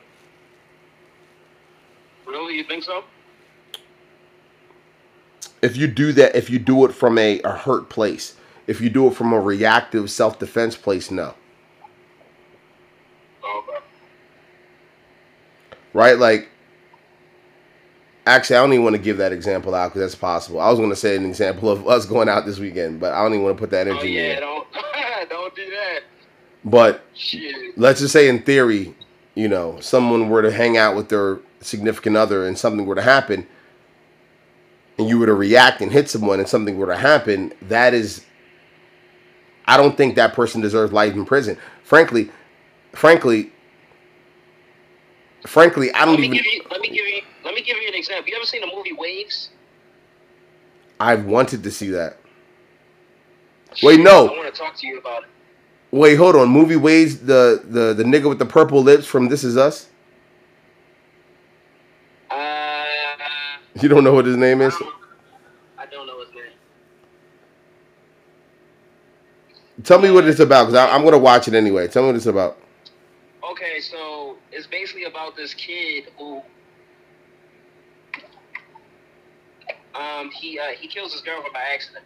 [2.26, 3.04] Really, you think so?
[5.62, 8.36] If you do that, if you do it from a, a hurt place,
[8.66, 11.34] if you do it from a reactive self defense place, no.
[13.44, 13.78] Okay.
[15.94, 16.18] right?
[16.18, 16.48] Like,
[18.26, 20.60] actually, I don't even want to give that example out because that's possible.
[20.60, 23.22] I was going to say an example of us going out this weekend, but I
[23.22, 24.40] don't even want to put that Oh energy in yeah, there.
[24.40, 24.66] don't
[25.30, 26.00] don't do that.
[26.64, 27.76] But Shit.
[27.78, 28.94] let's just say, in theory,
[29.34, 33.02] you know, someone were to hang out with their significant other and something were to
[33.02, 33.46] happen,
[34.98, 38.24] and you were to react and hit someone and something were to happen, that is,
[39.66, 41.58] I don't think that person deserves life in prison.
[41.84, 42.30] Frankly,
[42.92, 43.52] frankly,
[45.46, 46.36] frankly, I don't Let me even.
[46.38, 46.62] give you.
[46.70, 47.22] Let me give you.
[47.44, 48.28] Let me give you an example.
[48.30, 49.50] You ever seen the movie Waves?
[51.00, 52.18] I've wanted to see that.
[53.82, 54.28] Wait, no.
[54.28, 55.28] I want to talk to you about it.
[55.90, 56.48] Wait, hold on.
[56.48, 59.88] Movie Waves, the the the nigga with the purple lips from This Is Us.
[62.30, 62.84] Uh,
[63.80, 64.74] You don't know what his name is
[65.94, 66.44] don't know his name.
[69.84, 71.88] Tell me what it's about, because I'm gonna watch it anyway.
[71.88, 72.58] Tell me what it's about.
[73.50, 76.42] Okay, so it's basically about this kid who
[79.94, 82.04] um he uh, he kills his girlfriend by accident.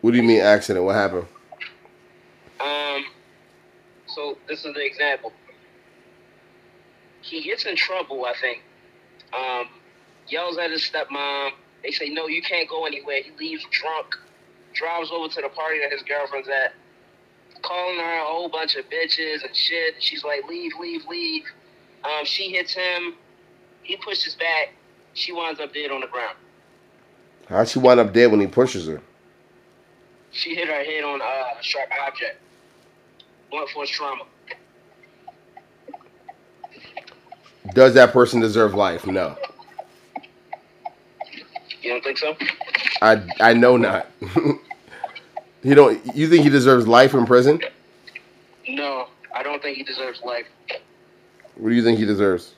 [0.00, 0.84] What do you mean accident?
[0.84, 1.26] What happened?
[2.58, 3.04] Um,
[4.06, 5.32] so this is the example.
[7.20, 8.62] He gets in trouble, I think.
[9.32, 9.68] Um,
[10.26, 11.52] yells at his stepmom.
[11.84, 13.22] They say, no, you can't go anywhere.
[13.22, 14.16] He leaves drunk,
[14.74, 16.74] drives over to the party that his girlfriend's at.
[17.62, 19.94] Calling her a whole bunch of bitches and shit.
[20.00, 21.44] She's like, leave, leave, leave.
[22.04, 23.14] Um, she hits him.
[23.82, 24.74] He pushes back.
[25.14, 26.36] She winds up dead on the ground.
[27.48, 29.00] How'd she wind up dead when he pushes her?
[30.32, 32.40] She hit her head on uh, a sharp object.
[33.50, 34.24] Blunt force trauma.
[37.74, 39.06] Does that person deserve life?
[39.06, 39.36] No.
[41.82, 42.34] You don't think so?
[43.02, 44.06] I I know not.
[45.62, 46.16] you don't.
[46.16, 47.60] You think he deserves life in prison?
[48.68, 50.46] No, I don't think he deserves life.
[51.56, 52.54] What do you think he deserves?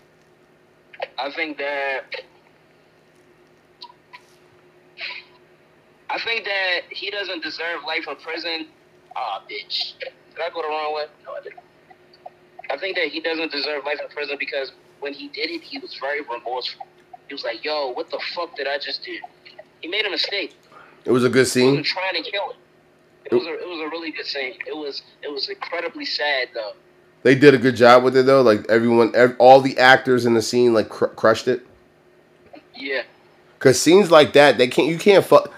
[1.18, 2.02] I think that
[6.10, 8.68] I think that he doesn't deserve life in prison.
[9.16, 9.98] Ah, bitch.
[9.98, 11.04] Did I go the wrong way?
[11.24, 11.60] No, I didn't.
[12.70, 15.78] I think that he doesn't deserve life in prison because when he did it, he
[15.78, 16.86] was very remorseful.
[17.28, 19.18] He was like, "Yo, what the fuck did I just do?"
[19.84, 20.54] He made a mistake.
[21.04, 21.82] It was a good He scene.
[21.82, 22.56] trying to kill it.
[23.26, 24.54] It was a, it was a really good scene.
[24.66, 26.72] It was it was incredibly sad though.
[27.22, 28.40] They did a good job with it though.
[28.40, 31.66] Like everyone, ev- all the actors in the scene like cr- crushed it.
[32.74, 33.02] Yeah.
[33.58, 34.88] Cause scenes like that, they can't.
[34.88, 35.52] You can't fuck.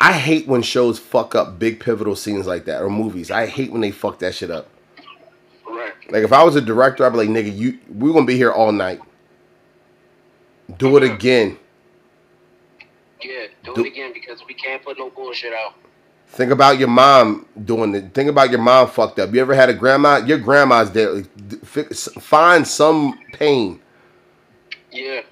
[0.00, 3.30] I hate when shows fuck up big pivotal scenes like that or movies.
[3.30, 4.66] I hate when they fuck that shit up.
[5.68, 5.92] Right.
[6.10, 8.50] Like if I was a director, I'd be like, nigga, you we're gonna be here
[8.50, 9.00] all night.
[10.78, 11.58] Do it again.
[13.22, 13.46] Yeah.
[13.64, 15.74] Do, Do- it again because we can't put no bullshit out.
[16.30, 18.12] Think about your mom doing it.
[18.12, 19.32] Think about your mom fucked up.
[19.32, 20.18] You ever had a grandma?
[20.18, 21.08] Your grandma's dead.
[21.08, 23.80] Like, d- fix- Find some pain.
[24.92, 25.22] Yeah.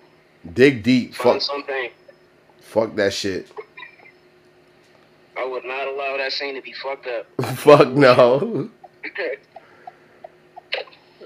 [0.55, 1.15] Dig deep.
[1.15, 1.43] Find Fuck.
[1.43, 1.91] something.
[2.61, 3.51] Fuck that shit.
[5.39, 7.27] I would not allow that scene to be fucked up.
[7.57, 8.71] Fuck no.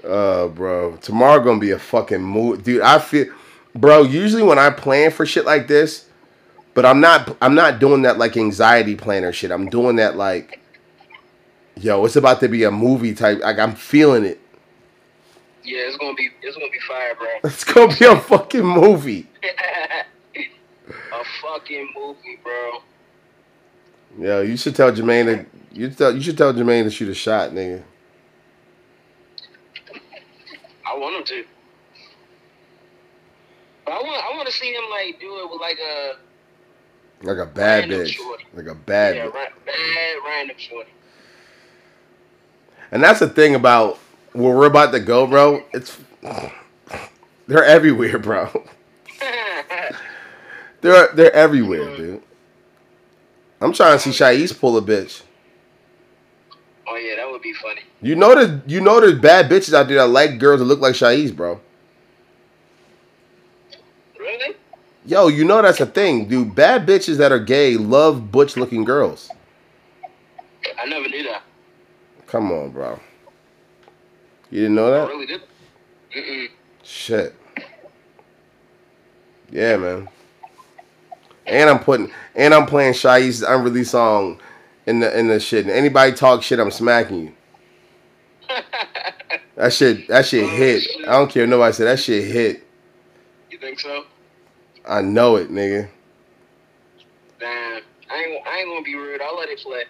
[0.03, 0.97] Uh, bro.
[0.97, 2.81] Tomorrow gonna be a fucking mood, dude.
[2.81, 3.27] I feel,
[3.75, 4.01] bro.
[4.01, 6.05] Usually when I plan for shit like this,
[6.73, 7.35] but I'm not.
[7.41, 9.51] I'm not doing that like anxiety planner shit.
[9.51, 10.59] I'm doing that like,
[11.75, 13.39] yo, it's about to be a movie type.
[13.39, 14.39] Like I'm feeling it.
[15.63, 17.27] yeah, it's gonna be it's gonna be fire, bro.
[17.43, 19.27] It's gonna be a fucking movie.
[20.35, 22.81] a fucking movie, bro.
[24.17, 25.45] Yeah, you should tell Jermaine to.
[25.73, 26.13] You tell.
[26.13, 27.83] You should tell Jermaine to shoot a shot, nigga.
[30.85, 31.45] I want him to.
[33.85, 36.15] But I want I want to see him like do it with like a
[37.23, 38.13] Like a bad Random bitch.
[38.13, 38.45] shorty.
[38.53, 39.33] Like a bad yeah, bitch.
[39.33, 40.89] ra- bad random shorty.
[42.91, 43.97] And that's the thing about
[44.33, 45.63] where we're about to go, bro.
[45.73, 45.97] It's
[47.47, 48.49] they're everywhere, bro.
[50.81, 51.95] They're they're everywhere, mm-hmm.
[51.95, 52.23] dude.
[53.61, 55.21] I'm trying to see Shais pull a bitch.
[56.87, 57.81] oh yeah, that would be funny.
[58.01, 60.79] You know that you know there's bad bitches out there that like girls that look
[60.79, 61.61] like Shais, bro.
[64.19, 64.55] Really?
[65.05, 66.53] Yo, you know that's a thing, dude.
[66.53, 69.29] Bad bitches that are gay love butch looking girls.
[70.79, 71.41] I never knew that.
[72.27, 72.99] Come on, bro.
[74.51, 75.07] You didn't know that?
[75.07, 75.41] I really did.
[76.15, 76.47] Mm-mm.
[76.83, 77.35] Shit.
[79.49, 80.09] Yeah, man.
[81.47, 84.39] And I'm putting and I'm playing Shai's unreleased song
[84.85, 85.65] in the in the shit.
[85.65, 87.33] And anybody talk shit, I'm smacking you.
[89.55, 90.87] That shit that shit hit.
[91.07, 92.65] I don't care nobody said that shit hit.
[93.51, 94.05] you think so?
[94.87, 95.89] I know it, nigga.
[97.39, 97.81] Damn.
[98.09, 99.21] I ain't I ain't gonna be rude.
[99.21, 99.83] I'll let it play.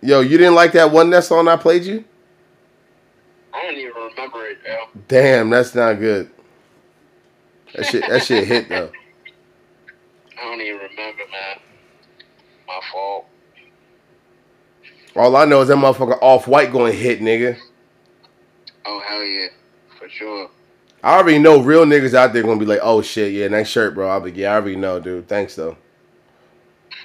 [0.00, 2.04] Yo, you didn't like that one that song I played you?
[3.52, 4.76] I don't even remember it, yo.
[5.08, 6.30] Damn, that's not good.
[7.74, 8.90] That shit that shit hit though.
[10.40, 11.58] I don't even remember, man.
[12.66, 13.26] My fault.
[15.16, 17.56] All I know is that motherfucker off white going hit, nigga.
[18.84, 19.48] Oh hell yeah,
[19.98, 20.50] for sure.
[21.04, 23.94] I already know real niggas out there gonna be like, oh shit, yeah, nice shirt,
[23.94, 24.08] bro.
[24.08, 25.28] I'll be, yeah, I already know, dude.
[25.28, 25.76] Thanks though.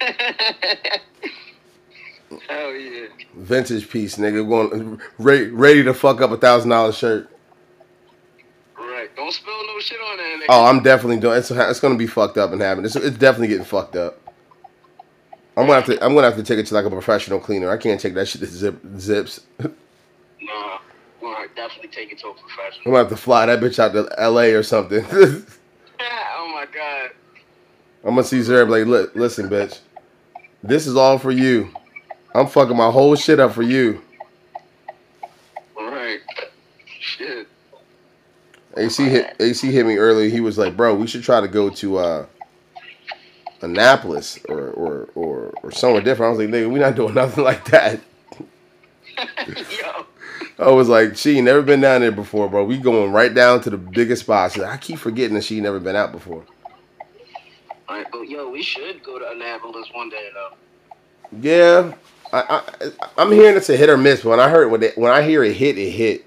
[2.48, 3.08] hell yeah.
[3.34, 4.48] Vintage piece, nigga.
[4.48, 7.28] Going ready, ready to fuck up a thousand dollar shirt.
[8.78, 9.14] Right.
[9.16, 10.46] Don't spill no shit on that nigga.
[10.48, 11.36] Oh, I'm definitely doing.
[11.36, 12.86] It's it's gonna be fucked up and happen.
[12.86, 14.18] It's, it's definitely getting fucked up.
[15.58, 16.02] I'm gonna have to.
[16.02, 17.70] I'm gonna have to take it to like a professional cleaner.
[17.70, 19.40] I can't take that shit to zip zips.
[21.50, 22.84] I'm gonna definitely take it to a professional.
[22.84, 24.52] gonna have to fly that bitch out to L.A.
[24.54, 25.04] or something.
[25.10, 27.10] oh my god.
[28.04, 29.80] I'm gonna see Zerb like, look, listen, bitch.
[30.62, 31.70] This is all for you.
[32.34, 34.02] I'm fucking my whole shit up for you.
[35.76, 36.20] Alright.
[36.86, 37.48] Shit.
[38.76, 40.28] AC hit AC hit me earlier.
[40.28, 42.26] He was like, "Bro, we should try to go to uh,
[43.62, 47.42] Annapolis or, or or or somewhere different." I was like, "Nigga, we not doing nothing
[47.42, 48.00] like that."
[49.48, 49.99] Yo.
[50.60, 52.64] I was like, "She ain't never been down there before, bro.
[52.64, 55.96] We going right down to the biggest spots." I keep forgetting that she never been
[55.96, 56.44] out before.
[57.88, 60.56] Alright, but oh, yo, we should go to Annapolis one day though.
[61.40, 61.94] Yeah,
[62.32, 64.24] I, I I'm hearing it's a hit or miss.
[64.24, 66.26] When I heard when it, when I hear it hit, it hit.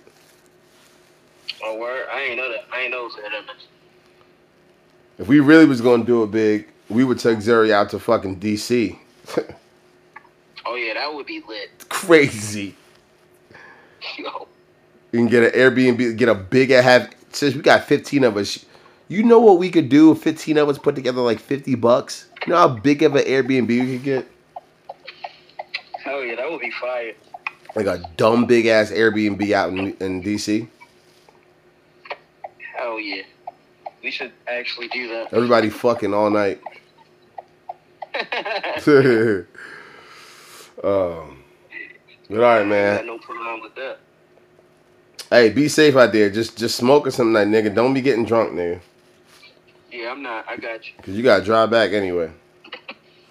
[1.64, 2.08] Oh, word.
[2.12, 2.66] I ain't know that.
[2.72, 3.68] I ain't know it was a hit or miss.
[5.20, 8.40] If we really was gonna do it big, we would take Zuri out to fucking
[8.40, 8.98] DC.
[10.66, 11.72] Oh yeah, that would be lit.
[11.90, 12.76] Crazy.
[14.18, 14.48] Yo.
[15.12, 17.14] We can get an Airbnb, get a big have.
[17.32, 18.66] Since we got 15 of us,
[19.08, 22.28] you know what we could do if 15 of us put together like 50 bucks?
[22.46, 24.28] You know how big of an Airbnb we could get?
[26.04, 27.14] Hell yeah, that would be fire.
[27.76, 30.68] Like a dumb big ass Airbnb out in, in DC.
[32.76, 33.24] Hell yeah.
[34.04, 35.34] We should actually do that.
[35.34, 36.62] Everybody fucking all night.
[40.84, 41.33] um,
[42.32, 42.96] all right, I man.
[42.98, 44.00] got no problem with that.
[45.30, 46.30] Hey, be safe out there.
[46.30, 47.74] Just just smoking something like nigga.
[47.74, 48.80] Don't be getting drunk, nigga.
[49.92, 50.46] Yeah, I'm not.
[50.48, 50.94] I got you.
[51.02, 52.32] Cause you gotta drive back anyway.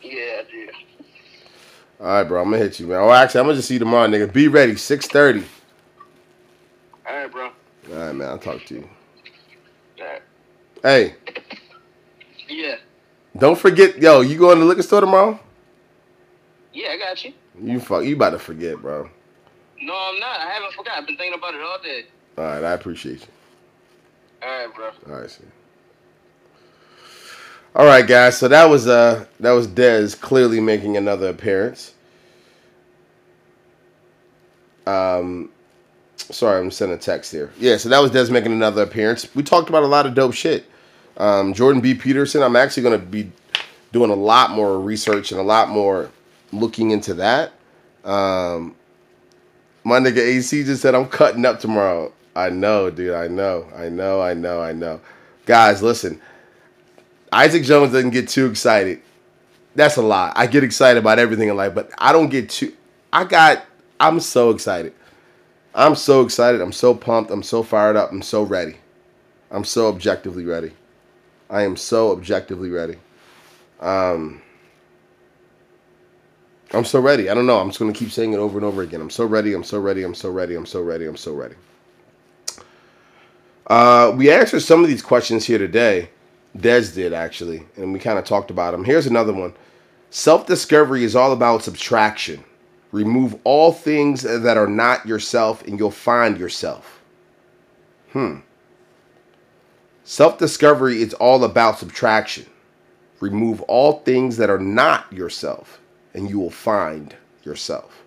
[0.05, 0.69] Yeah, I do.
[2.01, 2.43] All right, bro.
[2.43, 2.99] I'm gonna hit you, man.
[2.99, 4.31] Oh, actually, I'm gonna just see you tomorrow, nigga.
[4.33, 4.73] Be ready.
[4.75, 5.45] 6:30.
[7.09, 7.45] All right, bro.
[7.47, 7.53] All
[8.07, 8.29] right, man.
[8.29, 8.89] I'll talk to you.
[10.01, 10.23] All right.
[10.83, 11.15] Hey,
[12.49, 12.77] Yeah.
[13.39, 14.21] don't forget, yo.
[14.23, 15.39] You going to the liquor store tomorrow?
[16.73, 17.33] Yeah, I got you.
[17.61, 18.05] You fuck.
[18.05, 19.09] You about to forget, bro.
[19.81, 20.41] No, I'm not.
[20.41, 20.99] I haven't forgot.
[20.99, 22.05] I've been thinking about it all day.
[22.39, 23.27] All right, I appreciate you.
[24.43, 24.91] All right, bro.
[25.13, 25.45] All right, see.
[27.75, 28.39] All right, guys.
[28.39, 31.95] So that was uh that was Dez clearly making another appearance.
[34.87, 35.51] Um,
[36.17, 37.53] sorry, I'm sending a text here.
[37.59, 39.33] Yeah, so that was Dez making another appearance.
[39.35, 40.67] We talked about a lot of dope shit.
[41.17, 41.95] Um, Jordan B.
[41.95, 42.43] Peterson.
[42.43, 43.31] I'm actually gonna be
[43.93, 46.11] doing a lot more research and a lot more
[46.53, 47.53] looking into that.
[48.05, 48.77] Um,
[49.85, 52.13] my nigga AC just said I'm cutting up tomorrow.
[52.35, 53.15] I know, dude.
[53.15, 53.67] I know.
[53.75, 54.23] I know.
[54.23, 54.61] I know.
[54.61, 55.01] I know.
[55.45, 56.21] Guys, listen.
[57.33, 59.01] Isaac Jones doesn't get too excited.
[59.75, 60.33] That's a lie.
[60.37, 62.75] I get excited about everything in life, but I don't get too.
[63.13, 63.65] I got.
[63.99, 64.93] I'm so excited.
[65.75, 66.61] I'm so excited.
[66.61, 67.31] I'm so pumped.
[67.31, 68.13] I'm so fired up.
[68.13, 68.77] I'm so ready.
[69.51, 70.73] I'm so objectively ready.
[71.49, 72.97] I am so objectively ready.
[73.81, 74.43] Um,
[76.75, 77.29] I'm so ready.
[77.29, 77.59] I don't know.
[77.59, 79.01] I'm just gonna keep saying it over and over again.
[79.01, 79.53] I'm so ready.
[79.53, 80.05] I'm so ready.
[80.05, 80.55] I'm so ready.
[80.55, 81.07] I'm so ready.
[81.07, 81.55] I'm so ready.
[83.67, 86.11] Uh, we answered some of these questions here today.
[86.57, 88.85] Dez did actually, and we kind of talked about them.
[88.85, 89.55] Here's another one.
[90.11, 92.45] Self discovery is all about subtraction.
[92.93, 97.01] Remove all things that are not yourself, and you'll find yourself.
[98.13, 98.41] Hmm.
[100.05, 102.47] Self discovery is all about subtraction.
[103.21, 105.81] Remove all things that are not yourself,
[106.15, 108.03] and you will find yourself.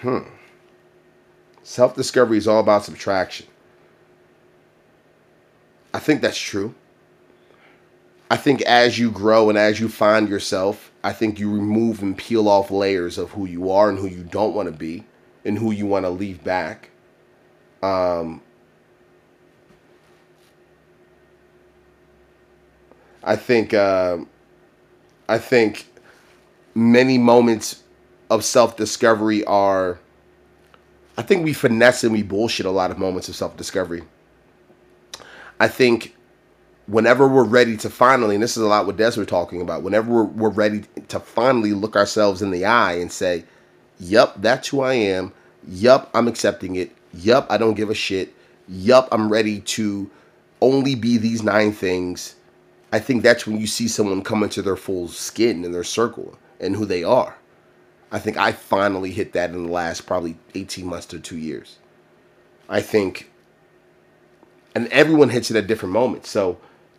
[0.00, 0.20] Hmm.
[1.62, 3.46] Self discovery is all about subtraction.
[5.92, 6.74] I think that's true.
[8.30, 12.16] I think as you grow and as you find yourself, I think you remove and
[12.16, 15.04] peel off layers of who you are and who you don't want to be
[15.44, 16.90] and who you want to leave back.
[17.82, 18.42] Um,
[23.22, 24.18] I think uh,
[25.28, 25.86] I think
[26.76, 27.82] many moments
[28.30, 29.98] of self discovery are.
[31.18, 34.02] I think we finesse and we bullshit a lot of moments of self discovery.
[35.58, 36.14] I think
[36.86, 39.82] whenever we're ready to finally, and this is a lot what Dez was talking about,
[39.82, 43.44] whenever we're, we're ready to finally look ourselves in the eye and say,
[43.98, 45.32] Yup, that's who I am.
[45.66, 46.92] Yup, I'm accepting it.
[47.14, 48.34] Yup, I don't give a shit.
[48.68, 50.10] Yup, I'm ready to
[50.60, 52.34] only be these nine things.
[52.92, 56.36] I think that's when you see someone come into their full skin and their circle
[56.60, 57.36] and who they are.
[58.10, 61.78] I think I finally hit that in the last probably 18 months to two years.
[62.68, 63.30] I think,
[64.74, 66.30] and everyone hits it at different moments.
[66.30, 66.58] So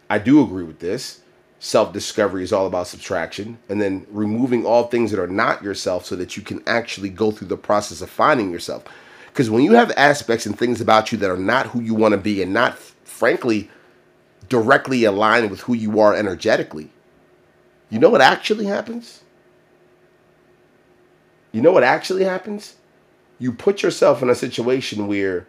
[0.10, 1.22] I do agree with this.
[1.60, 6.06] Self discovery is all about subtraction and then removing all things that are not yourself
[6.06, 8.84] so that you can actually go through the process of finding yourself.
[9.28, 12.12] Because when you have aspects and things about you that are not who you want
[12.14, 13.70] to be and not, frankly,
[14.50, 16.92] directly aligned with who you are energetically,
[17.90, 19.24] you know what actually happens?
[21.58, 22.76] You know what actually happens?
[23.40, 25.48] You put yourself in a situation where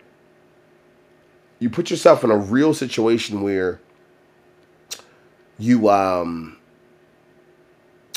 [1.59, 3.79] you put yourself in a real situation where
[5.59, 6.57] you um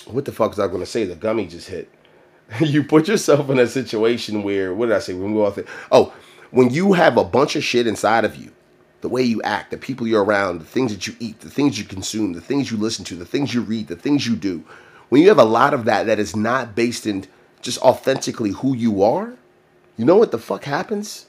[0.05, 1.03] what the fuck was I gonna say?
[1.03, 1.89] The gummy just hit.
[2.61, 5.13] you put yourself in a situation where what did I say?
[5.13, 6.13] When we all think oh,
[6.51, 8.53] when you have a bunch of shit inside of you,
[9.01, 11.77] the way you act, the people you're around, the things that you eat, the things
[11.77, 14.63] you consume, the things you listen to, the things you read, the things you do,
[15.09, 17.27] when you have a lot of that that is not based in
[17.61, 19.33] just authentically who you are,
[19.97, 21.27] you know what the fuck happens?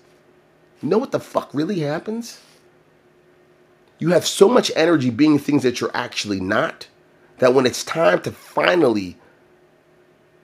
[0.82, 2.40] You know what the fuck really happens?
[3.98, 6.88] You have so much energy being things that you're actually not
[7.38, 9.16] that when it's time to finally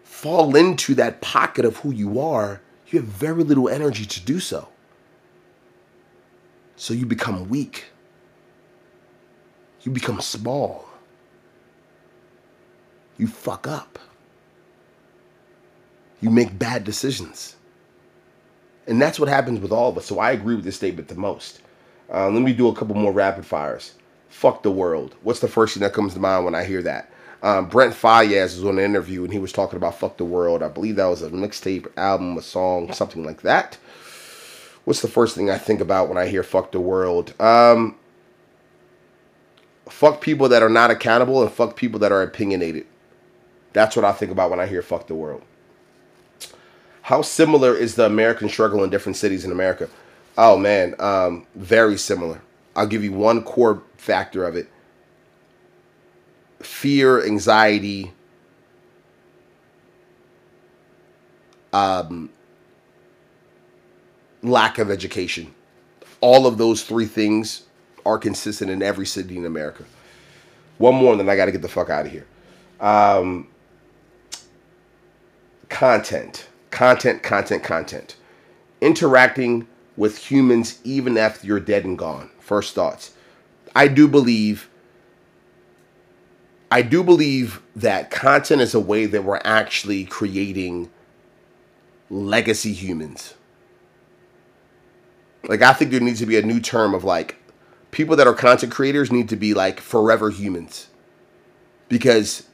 [0.05, 4.41] fall into that pocket of who you are, you have very little energy to do
[4.41, 4.69] so.
[6.77, 7.87] So you become weak.
[9.83, 10.89] You become small.
[13.17, 13.99] You fuck up.
[16.21, 17.57] You make bad decisions.
[18.87, 20.07] And that's what happens with all of us.
[20.07, 21.61] So I agree with this statement the most.
[22.13, 23.95] Uh, let me do a couple more rapid fires.
[24.29, 25.15] Fuck the world.
[25.23, 27.11] What's the first thing that comes to mind when I hear that?
[27.43, 30.63] Um, Brent Faiyaz was on an interview and he was talking about fuck the world.
[30.63, 33.79] I believe that was a mixtape, album, a song, something like that.
[34.85, 37.35] What's the first thing I think about when I hear fuck the world?
[37.41, 37.97] Um,
[39.89, 42.87] fuck people that are not accountable and fuck people that are opinionated.
[43.73, 45.43] That's what I think about when I hear fuck the world.
[47.09, 49.89] How similar is the American struggle in different cities in America?
[50.37, 52.43] Oh man, um, very similar.
[52.77, 54.69] I'll give you one core factor of it
[56.61, 58.13] fear, anxiety,
[61.73, 62.29] um,
[64.43, 65.55] lack of education.
[66.21, 67.63] All of those three things
[68.05, 69.85] are consistent in every city in America.
[70.77, 72.27] One more, and then I got to get the fuck out of here.
[72.81, 73.49] Um,
[75.71, 78.17] content, content, content, content.
[78.81, 79.67] Interacting
[79.97, 82.31] with humans even after you're dead and gone.
[82.39, 83.13] First thoughts.
[83.75, 84.69] I do believe
[86.71, 90.91] I do believe that content is a way that we're actually creating
[92.11, 93.35] legacy humans.
[95.45, 97.37] Like I think there needs to be a new term of like
[97.91, 100.89] people that are content creators need to be like forever humans.
[101.89, 102.47] Because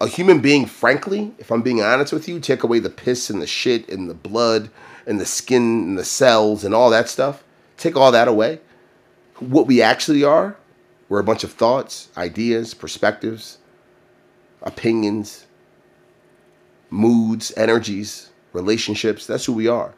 [0.00, 3.40] a human being, frankly, if I'm being honest with you, take away the piss and
[3.40, 4.70] the shit and the blood
[5.06, 7.44] and the skin and the cells and all that stuff,
[7.76, 8.60] take all that away.
[9.38, 10.56] What we actually are
[11.08, 13.58] we're a bunch of thoughts, ideas, perspectives,
[14.62, 15.46] opinions,
[16.90, 19.26] moods, energies, relationships.
[19.26, 19.92] That's who we are.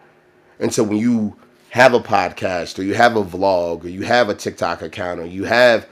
[0.59, 1.37] And so when you
[1.71, 5.27] have a podcast or you have a vlog or you have a TikTok account or
[5.27, 5.89] you have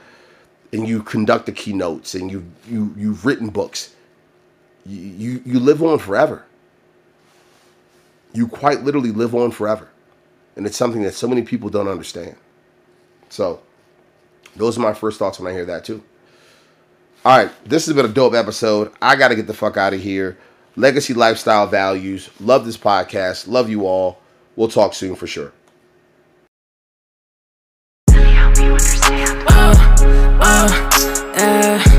[0.73, 3.94] and you conduct the keynotes and you you you've written books,
[4.85, 6.45] you, you live on forever.
[8.33, 9.89] You quite literally live on forever.
[10.55, 12.35] And it's something that so many people don't understand.
[13.29, 13.61] So
[14.55, 16.03] those are my first thoughts when I hear that too.
[17.25, 18.91] All right, this has been a dope episode.
[19.01, 20.37] I got to get the fuck out of here.
[20.75, 22.29] Legacy lifestyle values.
[22.39, 23.47] Love this podcast.
[23.47, 24.19] Love you all.
[24.55, 25.51] We'll talk soon for sure.
[31.37, 31.94] Yeah,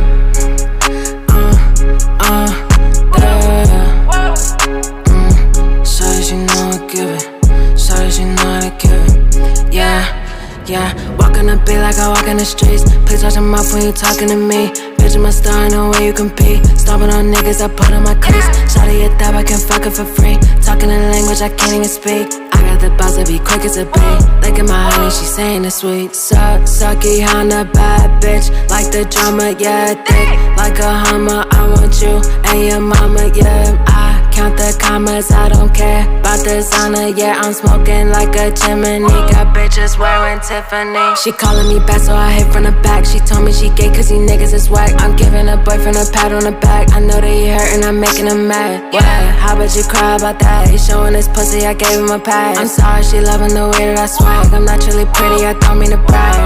[10.71, 12.83] walking the beat like I walk in the streets.
[13.07, 14.73] Please watch your mouth when you talking to me.
[14.99, 16.64] Bitch, I'm a star, no way you compete.
[16.77, 18.47] Stomping on niggas, I put on my cleats.
[18.75, 20.39] Shawty at that, I can fuck it for free.
[20.62, 22.35] Talking a language I can't even speak.
[22.53, 24.19] I got the boss to be quick as a bee.
[24.43, 26.14] Look at my honey, she saying it's sweet.
[26.14, 28.51] Suck, sucky, Honda, bad bitch.
[28.69, 30.29] Like the drama, yeah, thick.
[30.57, 32.19] Like a Hummer, I want you
[32.51, 33.85] and your mama, yeah.
[33.87, 37.16] I count the commas, I don't care about the sauna.
[37.16, 39.01] Yeah, I'm smoking like a chimney.
[39.32, 41.16] Got bitches wearing Tiffany.
[41.16, 43.07] She calling me back, so I hit from the back.
[43.07, 44.93] She told me she gay cause these niggas is whack.
[45.01, 46.93] I'm giving a boyfriend a pat on the back.
[46.93, 48.93] I know that he hurtin', I'm making him mad.
[48.93, 50.68] Yeah, how about you cry about that?
[50.68, 52.59] He showing his pussy, I gave him a pat.
[52.59, 54.53] I'm sorry, she loving the way that I swag.
[54.53, 56.37] I'm naturally pretty, I don't mean to brag.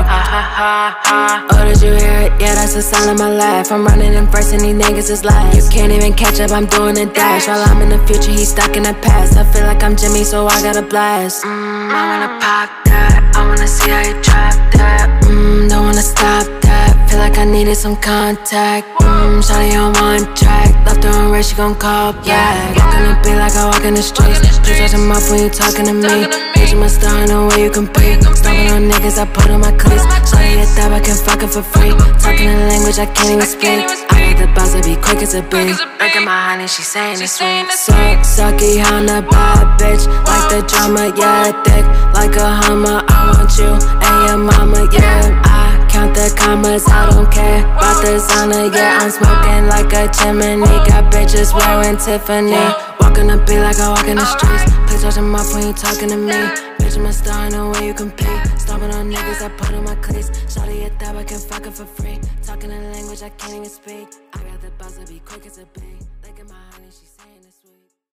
[1.51, 2.33] Oh, did you hear it?
[2.39, 3.73] Yeah, that's the sound of my life.
[3.73, 5.59] I'm running in first and these niggas is last.
[5.59, 8.31] You can't even catch up, I'm doing a dash while I'm I'm in the future,
[8.31, 9.39] he's stuck in the past.
[9.39, 11.45] I feel like I'm Jimmy, so I got a blast.
[11.45, 13.33] Mm, I wanna pop that.
[13.35, 15.25] I wanna see how you drop that.
[15.25, 16.70] Mm, don't wanna stop that.
[17.11, 18.87] Feel like I needed some contact.
[19.03, 20.71] Mm, Shawty on one track.
[20.87, 22.77] Left her on red, she gon' call back.
[22.79, 24.39] Walking the beat like I walk in the streets.
[24.79, 26.31] Watch him off when you talking to me.
[26.55, 28.23] Bitch, I'm a star, no way you compete.
[28.23, 30.07] Stomping on niggas, I put on my cleats.
[30.31, 31.91] Shawty at that, I can fuck it for free.
[32.23, 33.91] Talking a language I can't even speak.
[34.15, 35.75] I need the boss to be quick as a bee.
[35.75, 37.67] Look at my honey, she saying it's sweet.
[37.75, 40.07] Suck, sucky, Honda, bad bitch.
[40.31, 41.83] Like the drama, yeah, thick.
[42.15, 45.43] Like a Hummer, I want you and your mama, yeah.
[45.43, 49.01] I count the commas, I don't care about the sauna, yeah.
[49.01, 50.65] I'm smoking like a chimney.
[50.89, 52.53] Got bitches wearing Tiffany.
[53.01, 54.65] Walking the beat like I walk in the streets.
[54.87, 56.41] Please watch them off when you talking to me.
[56.81, 58.41] Bitch, I'm a star, no way you compete.
[58.57, 60.31] Stomping on niggas, I put on my cleats.
[60.53, 62.19] Shawty at that, I can fuck it for free.
[62.43, 64.09] Talking a language I can't even speak.
[64.33, 66.10] I got the buzz to be quick as a bee.